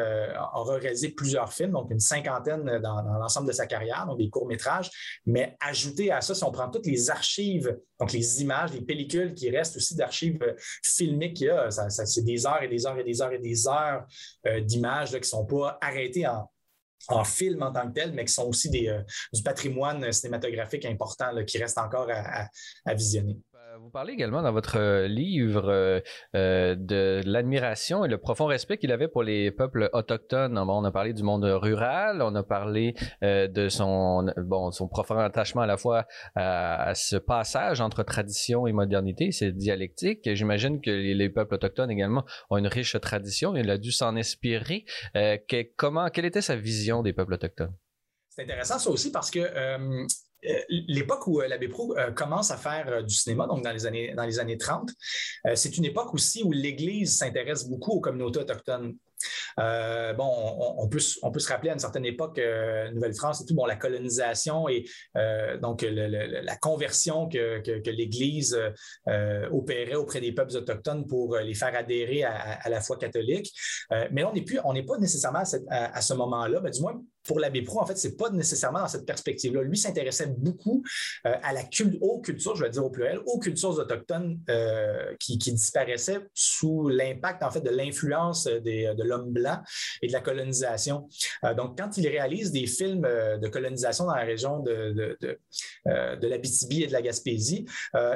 [0.53, 4.89] aura réalisé plusieurs films, donc une cinquantaine dans, l'ensemble de sa carrière, donc des courts-métrages.
[5.25, 9.33] Mais ajouté à ça, si on prend toutes les archives, donc les images, les pellicules
[9.33, 13.03] qui restent aussi d'archives filmiques qu'il y a, c'est des heures et des heures et
[13.03, 14.05] des heures et des heures
[14.61, 16.49] d'images qui ne sont pas arrêtées en,
[17.07, 19.01] en film en tant que tel, mais qui sont aussi euh,
[19.33, 23.37] du patrimoine cinématographique important qui reste encore à visionner
[23.77, 25.99] vous parlez également dans votre euh, livre euh,
[26.35, 30.57] euh, de l'admiration et le profond respect qu'il avait pour les peuples autochtones.
[30.57, 35.61] on a parlé du monde rural, on a parlé de son, bon, son profond attachement
[35.61, 36.05] à la fois
[36.35, 40.33] à, ce passage entre tradition et modernité, cette dialectique.
[40.33, 43.55] J'imagine que les, peuples autochtones également ont une riche tradition.
[43.55, 44.85] Il a dû s'en inspirer.
[45.13, 47.73] quelle était sa vision des peuples autochtones?
[48.39, 50.05] C'est intéressant ça aussi parce que euh,
[50.69, 54.13] l'époque où euh, l'abbé Pro euh, commence à faire du cinéma, donc dans les années,
[54.15, 54.89] dans les années 30,
[55.55, 58.95] c'est une époque aussi où l'Église s'intéresse beaucoup aux communautés autochtones.
[59.59, 60.29] Euh, bon,
[60.77, 64.69] on, peut, se rappeler à une certaine époque, euh, Nouvelle-France et tout, bon, la colonisation
[64.69, 64.85] et
[65.17, 68.57] euh, donc la conversion que, l'Église
[69.51, 73.51] opérait auprès des peuples autochtones pour les faire adhérer à, la foi catholique.
[74.11, 77.79] mais on n'est on n'est pas nécessairement à, ce moment-là, du moins pour l'abbé Pro,
[77.79, 79.61] en fait, c'est pas nécessairement dans cette perspective-là.
[79.61, 80.83] Lui s'intéressait beaucoup
[81.23, 81.61] à la
[82.01, 84.39] aux cultures, je vais dire au pluriel, aux cultures autochtones
[85.19, 89.61] qui, disparaissaient sous l'impact, en fait, de l'influence de l'homme blanc
[90.01, 91.07] et de la colonisation.
[91.45, 95.17] Euh, donc, quand il réalise des films euh, de colonisation dans la région de, de,
[95.21, 95.39] de,
[95.87, 97.65] euh, l'Abitibi et de la Gaspésie,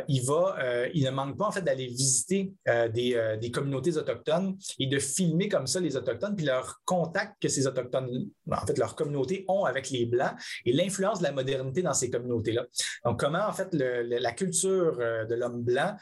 [0.07, 0.57] il, va,
[0.93, 2.51] il ne manque pas en fait d'aller visiter
[2.93, 7.47] des, des, communautés autochtones et de filmer comme ça les Autochtones, puis leur contact que
[7.47, 10.34] ces Autochtones, en fait, leur communauté ont avec les Blancs
[10.66, 12.66] et l'influence de la modernité dans ces communautés-là.
[13.06, 15.95] Donc, comment en fait la culture de l'homme blanc,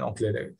[0.00, 0.54] donc le,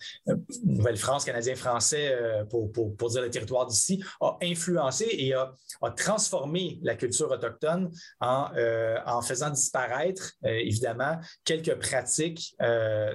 [0.64, 2.16] Nouvelle-France, Canadien-Français,
[2.50, 2.70] pour,
[3.10, 5.52] dire le territoire d'ici, a influencé et a,
[5.96, 7.90] transformé la culture autochtone
[8.20, 13.14] en, euh, faisant disparaître, euh, évidemment, quelques pratiques euh,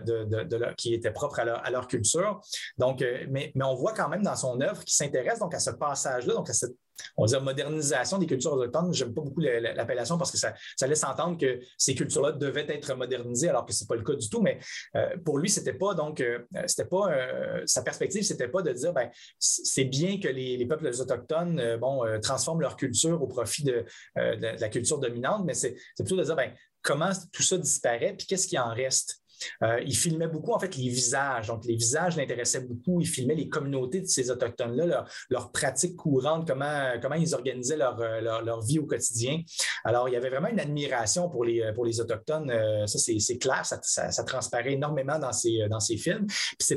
[0.77, 2.41] qui étaient propres à leur, culture.
[2.77, 6.33] Donc, mais, on voit quand même dans son œuvre qu'il s'intéresse donc à ce passage-là,
[6.33, 6.75] donc à cette
[7.17, 8.93] on dire modernisation des cultures autochtones.
[8.93, 10.53] J'aime pas beaucoup l'appellation parce que ça,
[10.87, 14.29] laisse entendre que ces cultures-là devaient être modernisées, alors que c'est pas le cas du
[14.29, 14.41] tout.
[14.41, 14.59] Mais
[14.95, 18.71] euh, pour lui, c'était pas donc, euh, c'était pas euh, sa perspective, c'était pas de
[18.71, 23.85] dire, ben, c'est bien que les, peuples autochtones, bon, transforment leur culture au profit de,
[24.15, 28.47] la culture dominante, mais c'est plutôt de dire, ben, comment tout ça disparaît, puis qu'est-ce
[28.47, 29.20] qui en reste?
[29.63, 31.47] Euh, il filmait beaucoup, en fait, les visages.
[31.47, 33.01] Donc, les visages l'intéressaient beaucoup.
[33.01, 38.21] Il filmait les communautés de ces Autochtones-là, leurs pratiques courantes, comment, comment ils organisaient euh,
[38.21, 39.41] leur, leur, vie au quotidien.
[39.83, 42.49] Alors, il y avait vraiment une admiration pour les, pour les Autochtones.
[42.51, 46.25] Euh, ça, c'est clair, ça, ça, transparaît énormément dans ces, dans ces films.
[46.27, 46.73] Puis, ce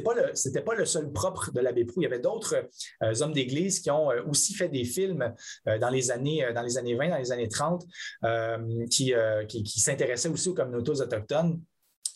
[0.48, 2.00] n'était pas, le seul propre de l'abbé Proux.
[2.00, 2.68] Il y avait d'autres
[3.20, 5.32] hommes d'Église qui ont aussi fait des films
[5.66, 7.84] dans, les années, dans les années 20, dans les années 30,
[8.90, 9.14] qui,
[9.48, 11.60] qui, qui s'intéressaient aussi aux communautés autochtones.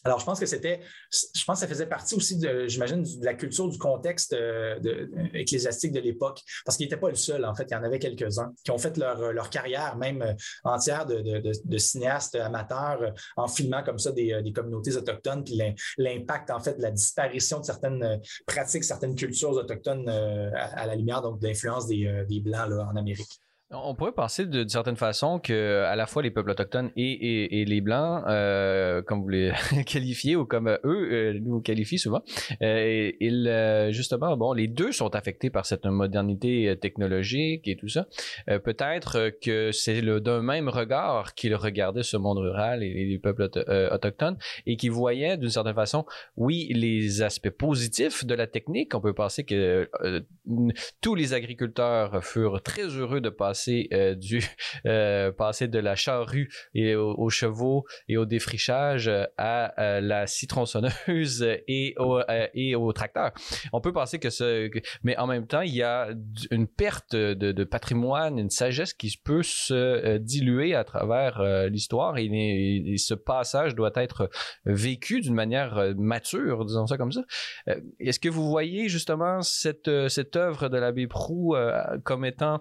[0.05, 0.81] Alors, je pense que c'était,
[1.13, 5.11] je pense que ça faisait partie aussi, j'imagine, de la culture, du contexte euh, de,
[5.35, 7.99] ecclésiastique de l'époque, parce qu'il n'était pas le seul, en fait, il y en avait
[7.99, 10.35] quelques-uns qui ont fait leur, leur carrière même euh,
[10.65, 15.61] entière de, cinéastes amateurs euh, en filmant comme ça des, communautés autochtones, puis
[15.99, 21.23] l'impact, en fait, de la disparition de certaines pratiques, certaines cultures autochtones à, la lumière
[21.23, 23.41] donc, de l'influence des, des Blancs en Amérique.
[23.71, 27.81] On pourrait penser d'une certaine façon que à la fois les peuples autochtones et, les
[27.83, 29.53] blancs, euh, comme vous les
[29.87, 32.23] qualifiez ou comme eux euh, nous qualifient souvent,
[32.63, 37.89] euh, ils euh, justement bon les deux sont affectés par cette modernité technologique et tout
[37.89, 38.07] ça.
[38.47, 43.51] Peut-être que c'est d'un même regard qu'ils regardaient ce monde rural et les peuples
[43.93, 46.07] autochtones et qu'ils voyaient d'une certaine façon,
[46.37, 48.95] oui, les aspects positifs de la technique.
[48.95, 49.91] On peut penser que
[51.03, 54.41] tous les agriculteurs furent très heureux de passer passer euh, du
[54.87, 61.43] euh, passer de la charrue et aux, chevaux et au défrichage à, euh, la citronçonneuse
[61.69, 62.21] et au
[62.55, 63.33] et au tracteur.
[63.73, 64.71] On peut penser que ce
[65.03, 66.09] mais en même temps, il y a
[66.51, 73.15] une perte de, patrimoine, une sagesse qui peut se diluer à travers l'histoire et, ce
[73.15, 74.31] passage doit être
[74.65, 77.23] vécu d'une manière mature, disons ça comme ça.
[78.01, 81.55] Est-ce que vous voyez justement cette cette œuvre de l'abbé Prou
[82.05, 82.61] comme étant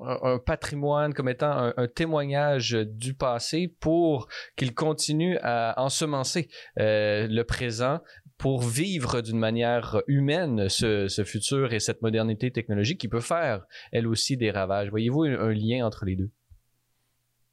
[0.00, 7.44] un patrimoine, comme étant un, témoignage du passé pour qu'il continue à ensemencer euh, le
[7.44, 8.00] présent
[8.38, 14.06] pour vivre d'une manière humaine ce, futur et cette modernité technologique qui peut faire, elle
[14.06, 14.90] aussi, des ravages.
[14.90, 16.30] Voyez-vous un, lien entre les deux?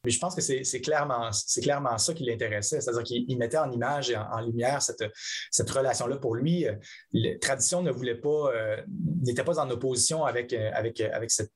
[0.06, 1.30] Mais je pense que c'est clairement,
[1.62, 5.06] clairement ça qui l'intéressait, c'est-à-dire qu'il mettait en image et en, lumière cette,
[5.50, 6.18] cette relation-là.
[6.18, 6.66] Pour lui,
[7.14, 8.52] la tradition ne voulait pas,
[9.22, 11.54] n'était pas en opposition avec, avec, avec cette,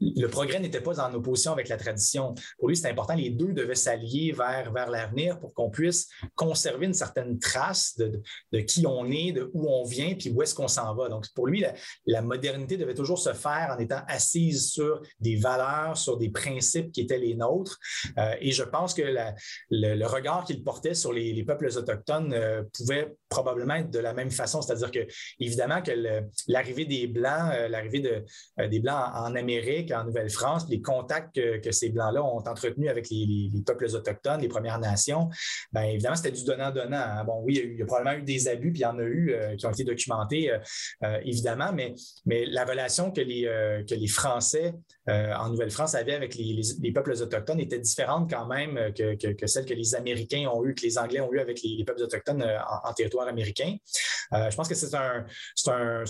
[0.00, 2.34] le progrès n'était pas en opposition avec la tradition.
[2.58, 3.14] Pour lui, c'était important.
[3.14, 8.20] Les deux devaient s'allier vers, vers l'avenir pour qu'on puisse conserver une certaine trace de,
[8.52, 11.08] de, qui on est, de où on vient, puis où est-ce qu'on s'en va.
[11.08, 11.64] Donc, pour lui,
[12.06, 16.92] la, modernité devait toujours se faire en étant assise sur des valeurs, sur des principes
[16.92, 17.78] qui étaient les nôtres.
[18.18, 19.02] Euh, et je pense que
[19.70, 24.30] le, regard qu'il portait sur les, peuples autochtones euh, pouvait probablement être de la même
[24.30, 24.60] façon.
[24.60, 25.06] C'est-à-dire que,
[25.38, 25.92] évidemment, que
[26.48, 28.24] l'arrivée des Blancs, euh, l'arrivée de,
[28.68, 33.50] des Blancs en Amérique, en Nouvelle-France, les contacts que, ces Blancs-là ont entretenus avec les,
[33.64, 35.30] peuples autochtones, les Premières Nations,
[35.72, 36.96] bien évidemment, c'était du donnant-donnant.
[36.96, 37.24] Hein.
[37.24, 39.32] Bon, oui, il y, a probablement eu des abus, puis il y en a eu
[39.32, 40.58] euh, qui ont été documentés, euh,
[41.04, 41.94] euh, évidemment, mais,
[42.26, 43.42] mais la relation que les,
[43.88, 44.74] que les Français
[45.06, 49.94] en Nouvelle-France avaient avec les, peuples autochtones était différente quand même que, celle que les
[49.94, 52.44] Américains ont eue, que les Anglais ont eue avec les, peuples autochtones
[52.84, 53.76] en, territoire américain.
[54.32, 55.24] je pense que c'est un,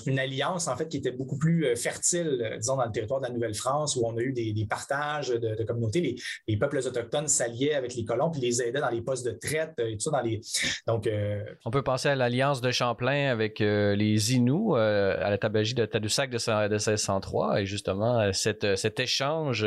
[0.06, 3.32] une alliance, en fait, qui était beaucoup plus fertile, disons, dans le territoire de la
[3.32, 6.16] Nouvelle-France où on a eu des, partages de, communautés.
[6.46, 9.72] Les, peuples autochtones s'alliaient avec les colons puis les aidaient dans les postes de traite
[9.78, 10.10] et tout ça.
[10.10, 10.40] Dans les...
[10.86, 15.30] Donc, euh, On peut penser à l'alliance de Champlain avec euh, les Inuits euh, à
[15.30, 16.38] la tabagie de Tadoussac de,
[16.68, 19.66] 1603 et justement cet, cet échange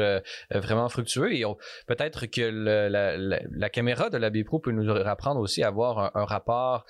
[0.52, 1.34] vraiment fructueux.
[1.34, 1.44] Et
[1.88, 6.86] peut-être que la, caméra de l'abbé Pro peut nous apprendre aussi à avoir un, rapport,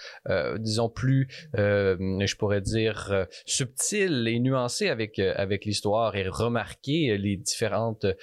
[0.60, 7.38] disons, plus, je pourrais dire, subtil et nuancé avec, avec l'histoire et remarquer euh, les
[7.38, 8.14] différentes euh,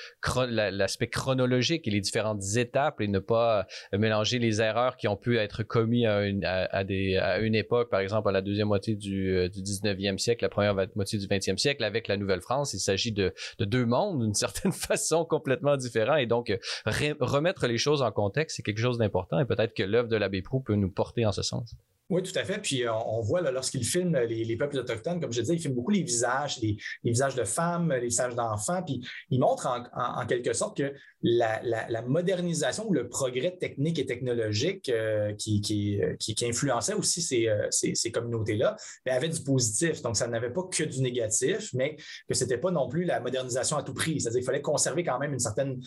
[0.70, 5.16] l'aspect chronologique et les différentes étapes et ne pas euh, mélanger les erreurs qui ont
[5.16, 8.68] pu être commises à une, à, des, à une époque, par exemple à la deuxième
[8.68, 12.74] moitié du, du 19e siècle, la première moitié du 20e siècle avec la Nouvelle-France.
[12.74, 16.56] Il s'agit de, de, deux mondes d'une certaine façon complètement différents et donc
[16.86, 20.42] remettre les choses en contexte, c'est quelque chose d'important et peut-être que l'œuvre de l'abbé
[20.42, 21.74] Proux peut nous porter en ce sens.
[22.10, 22.58] Oui, tout à fait.
[22.58, 25.92] Puis euh, on voit lorsqu'il filme les, peuples autochtones, comme je disais, il filme beaucoup
[25.92, 28.82] les visages, les, visages de femmes, les visages d'enfants.
[28.82, 29.00] Puis
[29.30, 30.92] il montre en, quelque sorte que
[31.22, 37.48] la, modernisation ou le progrès technique et technologique euh, qui, qui, qui, influençait aussi ces,
[37.48, 40.02] euh, communautés-là avait du positif.
[40.02, 41.96] Donc, ça n'avait pas que du négatif, mais
[42.28, 44.20] que ce n'était pas non plus la modernisation à tout prix.
[44.20, 45.80] C'est-à-dire qu'il fallait conserver quand même une certaine,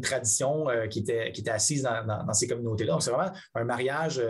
[0.00, 2.92] tradition qui, était, qui assise dans, ces communautés-là.
[2.92, 4.22] Donc, c'est vraiment un mariage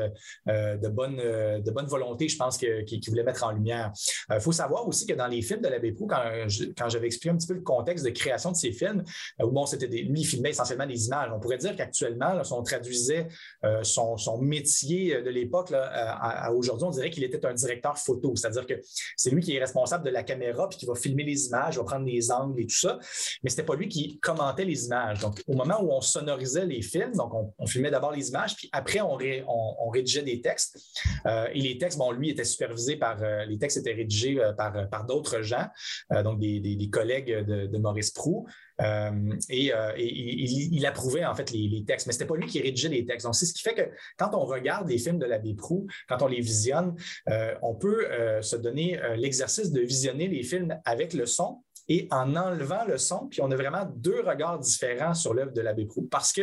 [0.46, 3.92] de bonne, euh, volonté, je pense, qu'il voulait mettre en lumière.
[4.28, 7.30] Il euh, faut savoir aussi que dans les films de l'abbé Proux, quand, j'avais expliqué
[7.30, 9.02] un petit peu le contexte de création de ces films,
[9.40, 11.30] euh, où bon, c'était lui, il filmait essentiellement des images.
[11.34, 13.28] On pourrait dire qu'actuellement, si on traduisait
[13.82, 18.74] son, métier de l'époque à, aujourd'hui, on dirait qu'il était un directeur photo, c'est-à-dire que
[19.16, 21.84] c'est lui qui est responsable de la caméra puis qui va filmer les images, va
[21.84, 22.98] prendre les angles et tout ça,
[23.42, 25.20] mais c'était pas lui qui commentait les images.
[25.20, 28.68] Donc, au moment où on sonorisait les films, donc on, filmait d'abord les images, puis
[28.72, 29.16] après on,
[29.90, 30.78] rédigeait des textes
[31.26, 34.52] euh, et les textes, bon, lui était supervisé par, euh, les textes étaient rédigés euh,
[34.52, 35.66] par, d'autres gens,
[36.24, 38.46] donc des, collègues de, Maurice Prou.
[39.48, 43.04] Et, il, approuvait en fait les, textes, mais ce n'était pas lui qui rédigeait les
[43.04, 43.26] textes.
[43.26, 46.22] Donc, c'est ce qui fait que quand on regarde les films de l'abbé Prou, quand
[46.22, 46.94] on les visionne,
[47.62, 48.06] on peut
[48.40, 53.26] se donner l'exercice de visionner les films avec le son et en enlevant le son,
[53.26, 56.06] puis on a vraiment deux regards différents sur l'œuvre de l'abbé Proux.
[56.08, 56.42] Parce que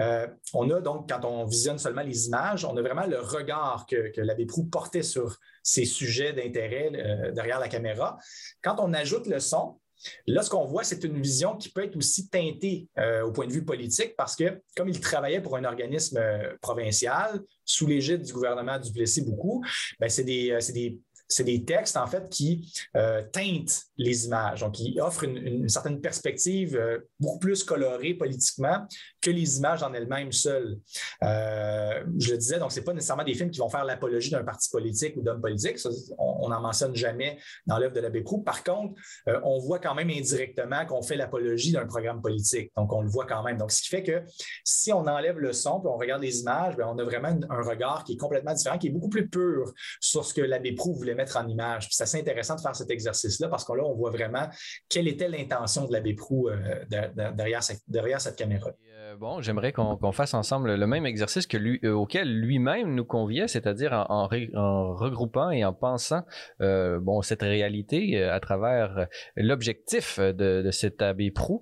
[0.00, 3.86] euh, on a donc, quand on visionne seulement les images, on a vraiment le regard
[3.88, 8.18] que, que l'abbé Proux portait sur ces sujets d'intérêt euh, derrière la caméra.
[8.60, 9.78] Quand on ajoute le son,
[10.26, 13.46] Là, ce qu'on voit, c'est une vision qui peut être aussi teintée euh, au point
[13.46, 16.20] de vue politique parce que, comme il travaillait pour un organisme
[16.60, 19.64] provincial, sous l'égide du gouvernement du Plessis beaucoup,
[19.98, 20.98] ben, c'est des, des,
[21.32, 26.00] c'est des textes, en fait, qui euh, teintent les images, donc qui offrent une, certaine
[26.00, 28.86] perspective euh, beaucoup plus colorée politiquement
[29.20, 30.78] que les images en elles-mêmes seules.
[31.22, 34.44] Euh, je le disais, donc, ce pas nécessairement des films qui vont faire l'apologie d'un
[34.44, 35.78] parti politique ou d'homme politique.
[36.18, 38.42] on n'en mentionne jamais dans l'œuvre de l'abbé Proux.
[38.42, 38.94] Par contre,
[39.44, 42.72] on voit quand même indirectement qu'on fait l'apologie d'un programme politique.
[42.76, 43.56] Donc, on le voit quand même.
[43.56, 44.22] Donc, ce qui fait que
[44.64, 47.62] si on enlève le son et on regarde les images, ben, on a vraiment un
[47.62, 50.94] regard qui est complètement différent, qui est beaucoup plus pur sur ce que l'abbé Proux
[50.94, 51.88] voulait mettre en image.
[51.90, 54.48] C'est assez intéressant de faire cet exercice-là parce que là, on voit vraiment
[54.88, 58.70] quelle était l'intention de l'abbé Prou euh, derrière, cette, caméra.
[59.12, 63.04] Euh, bon, j'aimerais qu'on fasse ensemble le même exercice que lui, euh, auquel lui-même nous
[63.04, 66.22] conviait, c'est-à-dire en, regroupant et en pensant
[66.60, 69.06] bon, cette réalité à travers
[69.36, 71.60] l'objectif de, cet abbé Prou.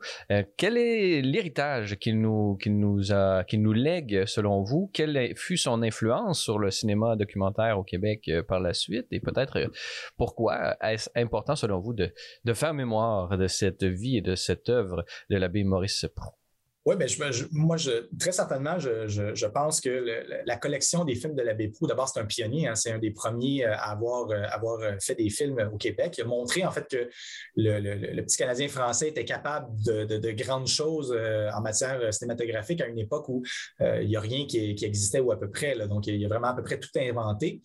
[0.57, 4.91] quel est l'héritage qu'il nous, nous, a, qu'il nous lègue selon vous?
[4.93, 9.07] Quelle fut son influence sur le cinéma documentaire au Québec par la suite?
[9.11, 9.71] Et peut-être
[10.17, 12.13] pourquoi est-ce important selon vous de,
[12.45, 16.40] de faire mémoire de cette vie et de cette œuvre de l'abbé Maurice Pro?
[16.87, 17.77] Oui, mais je, moi,
[18.19, 22.25] très certainement, je, pense que la collection des films de l'abbé Proux, d'abord, c'est un
[22.25, 22.69] pionnier.
[22.69, 26.15] Hein, c'est un des premiers euh, à avoir, euh, euh, fait des films au Québec.
[26.17, 27.11] Il a montré, en fait, que
[27.57, 32.99] le, petit Canadien français était capable de, de, grandes choses en matière cinématographique à une
[32.99, 33.43] époque où
[33.81, 35.77] il n'y a rien qui, existait ou à peu près.
[35.87, 37.61] Donc, il a vraiment à peu près tout inventé.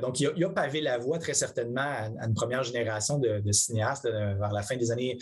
[0.00, 4.52] Donc, il a, pavé la voie très certainement à, une première génération de, cinéastes vers
[4.52, 5.18] la fin des années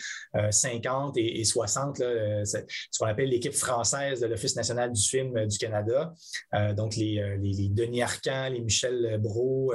[0.51, 1.99] 50 et, et 60.
[1.99, 2.45] Là,
[2.91, 6.13] ce qu'on appelle l'équipe française de l'Office national du film euh, du Canada.
[6.55, 9.75] Euh, donc, les, euh, les, Denis Arcan, les Michel Brault,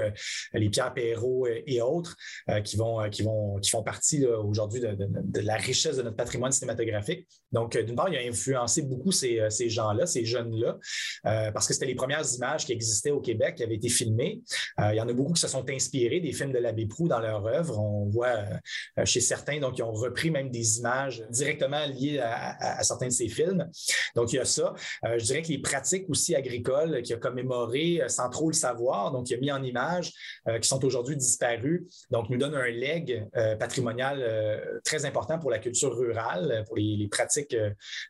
[0.53, 2.15] les Pierre Perrault et autres
[2.63, 7.27] qui, vont, qui, vont, qui font partie aujourd'hui de, la richesse de notre patrimoine cinématographique.
[7.51, 10.77] Donc, d'une part, il a influencé beaucoup ces, ces gens-là, ces jeunes-là,
[11.51, 14.41] parce que c'était les premières images qui existaient au Québec, qui avaient été filmées.
[14.79, 17.19] il y en a beaucoup qui se sont inspirés des films de l'abbé Proux dans
[17.19, 17.79] leur œuvre.
[17.79, 18.45] On voit
[19.03, 23.11] chez certains, donc, ils ont repris même des images directement liées à, à certains de
[23.11, 23.69] ses films.
[24.15, 24.73] Donc, il y a ça.
[25.05, 28.53] Euh, je dirais que les pratiques aussi agricoles qu'il a commémorées euh, sans trop le
[28.53, 30.11] savoir, donc il a mis en images
[30.47, 33.27] euh, qui sont aujourd'hui disparues, donc nous donne un leg
[33.59, 37.55] patrimonial très important pour la culture rurale, pour les, pratiques,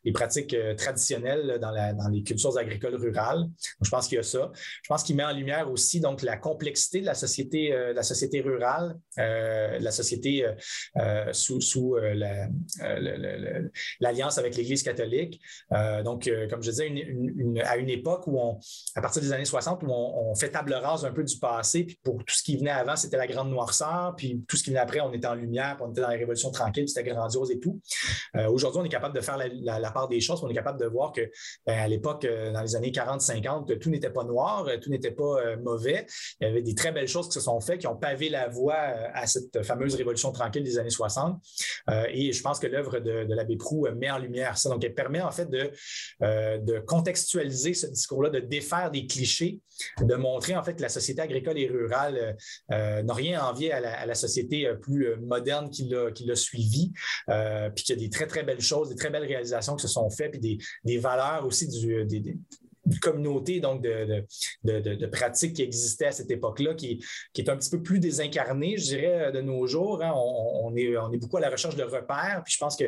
[0.04, 1.72] les pratiques traditionnelles dans,
[2.10, 3.42] les cultures agricoles rurales.
[3.42, 4.52] Donc, je pense qu'il y a ça.
[4.56, 8.42] Je pense qu'il met en lumière aussi donc la complexité de la société, la société
[8.42, 10.46] rurale, la société
[11.32, 11.96] sous,
[14.00, 15.42] l'alliance avec catholique.
[15.74, 16.92] Euh, donc, euh, comme je disais,
[17.66, 18.60] à une époque où on,
[18.96, 22.00] à partir des années 60, où on, fait table rase un peu du passé, puis
[22.04, 24.80] pour tout ce qui venait avant, c'était la grande noirceur, puis tout ce qui venait
[24.80, 27.80] après, on était en lumière, on était dans la révolution tranquille, c'était grandiose et tout.
[28.36, 30.86] Euh, aujourd'hui, on est capable de faire la, part des choses, on est capable de
[30.86, 31.30] voir que
[31.66, 36.06] ben, à l'époque, dans les années 40-50, tout n'était pas noir, tout n'était pas mauvais.
[36.40, 38.48] Il y avait des très belles choses qui se sont faites, qui ont pavé la
[38.48, 41.42] voie à cette fameuse révolution tranquille des années 60.
[42.10, 45.22] et je pense que l'œuvre de, de l'abbé Proux met en lumière Donc, elle permet
[45.22, 45.72] en fait de,
[46.24, 49.60] euh, de contextualiser ce discours-là, de défaire des clichés,
[50.02, 52.38] de montrer en fait que la société agricole et rurale
[52.72, 56.92] euh, n'a rien à la, à la, société euh, plus moderne qui l'a suivie,
[57.76, 59.88] puis qu'il y a des très, très belles choses, des très belles réalisations qui se
[59.88, 62.06] sont faites, puis des, valeurs aussi du,
[63.02, 64.26] communauté donc de,
[64.64, 67.04] de, pratiques qui existaient à cette époque-là, qui,
[67.34, 70.04] qui, est un petit peu plus désincarnée, je dirais, de nos jours.
[70.04, 70.14] Hein.
[70.16, 72.42] On, est, est beaucoup à la recherche de repères.
[72.44, 72.86] Puis je pense que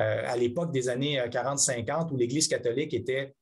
[0.00, 3.34] euh, l'époque des années 40-50, euh, où l'Église catholique était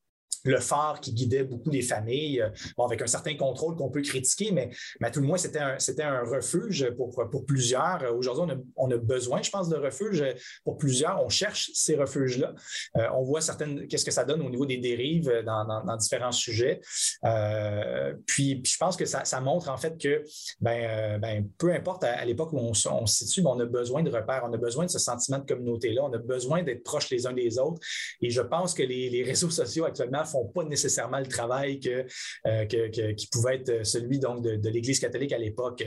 [0.45, 4.51] le phare qui guidait beaucoup les familles, euh, avec un certain contrôle qu'on peut critiquer,
[4.51, 4.69] mais,
[4.99, 8.03] mais à tout le moins, c'était un, un refuge pour, pour plusieurs.
[8.15, 10.23] Aujourd'hui, on a, besoin, je pense, de refuge
[10.63, 11.23] pour plusieurs.
[11.23, 12.53] On cherche ces refuges-là.
[12.97, 16.81] Euh, on voit certaines, qu'est-ce que ça donne au niveau des dérives dans, différents sujets.
[17.25, 20.23] Euh, puis, je pense que ça, montre en fait que,
[20.59, 24.09] ben, ben peu importe à, l'époque où on, on, se situe, on a besoin de
[24.09, 27.27] repères, on a besoin de ce sentiment de communauté-là, on a besoin d'être proches les
[27.27, 27.79] uns des autres.
[28.21, 32.05] Et je pense que les, les réseaux sociaux actuellement font pas nécessairement le travail que,
[32.47, 35.83] euh, qui pouvait être celui donc de, l'Église catholique à l'époque.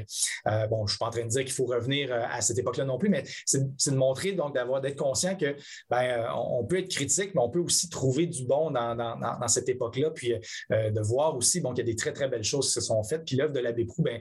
[0.46, 2.58] Euh, bon, je suis pas en train de dire qu'il faut revenir euh, à cette
[2.58, 5.56] époque-là non plus, mais c'est de montrer donc d'avoir d'être conscient que
[5.90, 9.68] ben, on peut être critique, mais on peut aussi trouver du bon dans, dans, cette
[9.68, 10.32] époque-là, puis
[10.70, 13.02] de voir aussi bon qu'il y a des très très belles choses qui se sont
[13.02, 13.24] faites.
[13.24, 14.20] Puis l'œuvre de l'abbé Proux, ben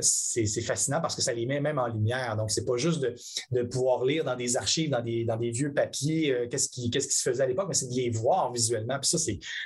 [0.00, 2.36] c'est fascinant parce que ça les met même en lumière.
[2.36, 3.14] Donc c'est pas juste de,
[3.50, 7.08] de, pouvoir lire dans des archives, dans des, dans des vieux papiers, qu'est-ce qui, qu'est-ce
[7.08, 8.98] qui se faisait à l'époque, mais c'est de les voir visuellement.
[8.98, 9.18] Puis ça,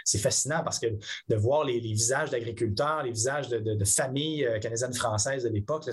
[0.05, 0.87] c'est fascinant parce que
[1.29, 5.93] de voir les, visages d'agriculteurs, les visages de, familles euh, canadiennes françaises de l'époque, euh,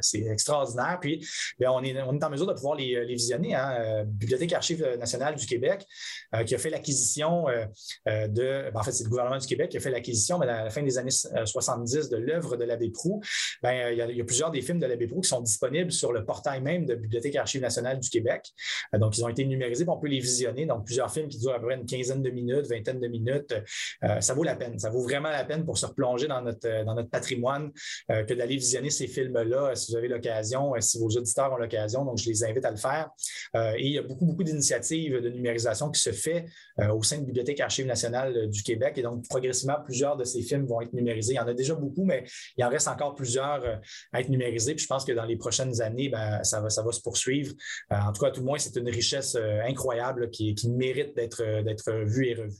[0.00, 0.98] c'est extraordinaire.
[1.00, 1.26] Puis,
[1.58, 3.54] ben, on, est, en mesure de pouvoir les, euh, visionner.
[3.54, 4.04] Hein.
[4.06, 5.86] Bibliothèque Archives nationale du Québec,
[6.46, 7.46] qui a fait l'acquisition
[8.06, 8.70] de.
[8.70, 10.70] Ben, en fait, c'est le gouvernement du Québec qui a fait l'acquisition ben, à la
[10.70, 13.20] fin des années 70 de l'œuvre de l'abbé Proux.
[13.62, 16.24] Ben, il, y a, plusieurs des films de l'abbé Proux qui sont disponibles sur le
[16.24, 18.52] portail même de Bibliothèque Archives nationale du Québec.
[18.92, 20.66] donc, ils ont été numérisés, on peut les visionner.
[20.66, 23.54] Donc, plusieurs films qui durent à peu près une quinzaine de minutes, vingtaine de minutes,
[24.02, 24.78] euh, ça vaut la peine.
[24.78, 27.70] Ça vaut vraiment la peine pour se replonger dans notre, euh, dans notre patrimoine
[28.10, 32.04] euh, que d'aller visionner ces films-là si vous avez l'occasion, si vos auditeurs ont l'occasion.
[32.04, 33.10] Donc, je les invite à le faire.
[33.54, 36.46] et il y a beaucoup, beaucoup d'initiatives de numérisation qui se fait
[36.90, 38.98] au sein de Bibliothèque Archives nationale du Québec.
[38.98, 41.34] Et donc, progressivement, plusieurs de ces films vont être numérisés.
[41.34, 42.24] Il y en a déjà beaucoup, mais
[42.56, 43.80] il en reste encore plusieurs
[44.12, 44.74] à être numérisés.
[44.74, 47.54] Puis je pense que dans les prochaines années, ben, ça, va, ça va se poursuivre.
[47.90, 49.36] en tout cas, tout le moins, c'est une richesse
[49.66, 52.54] incroyable qui, qui mérite d'être vue et revue.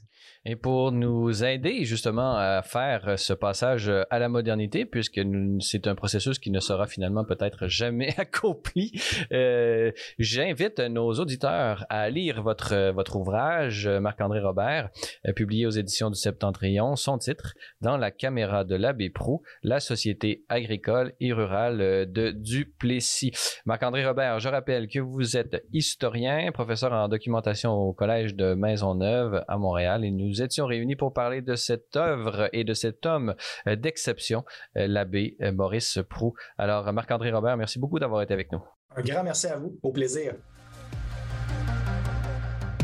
[0.45, 5.19] Et pour nous aider justement à faire ce passage à la modernité, puisque
[5.59, 8.91] c'est un processus qui ne sera finalement peut-être jamais accompli,
[9.31, 14.89] euh, j'invite nos auditeurs à lire votre, votre ouvrage, Marc-André Robert,
[15.27, 19.79] euh, publié aux éditions du Septentrion, son titre, Dans la caméra de l'abbé Prou, la
[19.79, 23.31] société agricole et rurale de Duplessis.
[23.65, 29.43] Marc-André Robert, je rappelle que vous êtes historien, professeur en documentation au Collège de Maisonneuve
[29.47, 33.35] à Montréal et nous étions réunis pour parler de cette œuvre et de cet homme
[33.67, 34.43] euh, d'exception,
[34.77, 36.33] euh, l'abbé euh, Maurice Prou.
[36.57, 38.63] Alors, Marc-André Robert, merci beaucoup d'avoir été avec nous.
[38.95, 39.77] Un grand merci à vous.
[39.83, 40.33] Au plaisir.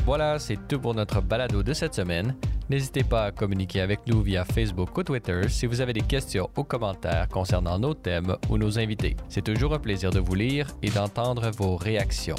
[0.05, 2.35] Voilà, c'est tout pour notre balado de cette semaine.
[2.69, 6.49] N'hésitez pas à communiquer avec nous via Facebook ou Twitter si vous avez des questions
[6.57, 9.15] ou commentaires concernant nos thèmes ou nos invités.
[9.29, 12.35] C'est toujours un plaisir de vous lire et d'entendre vos réactions.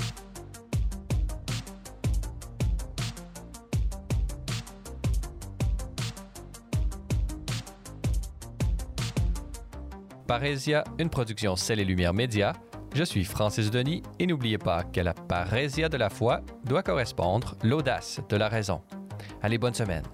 [10.32, 12.54] Parésia, une production Celle et Lumière Média.
[12.94, 17.54] Je suis Francis Denis et n'oubliez pas que la parésia de la foi doit correspondre
[17.62, 18.80] l'audace de la raison.
[19.42, 20.04] Allez, bonne semaine.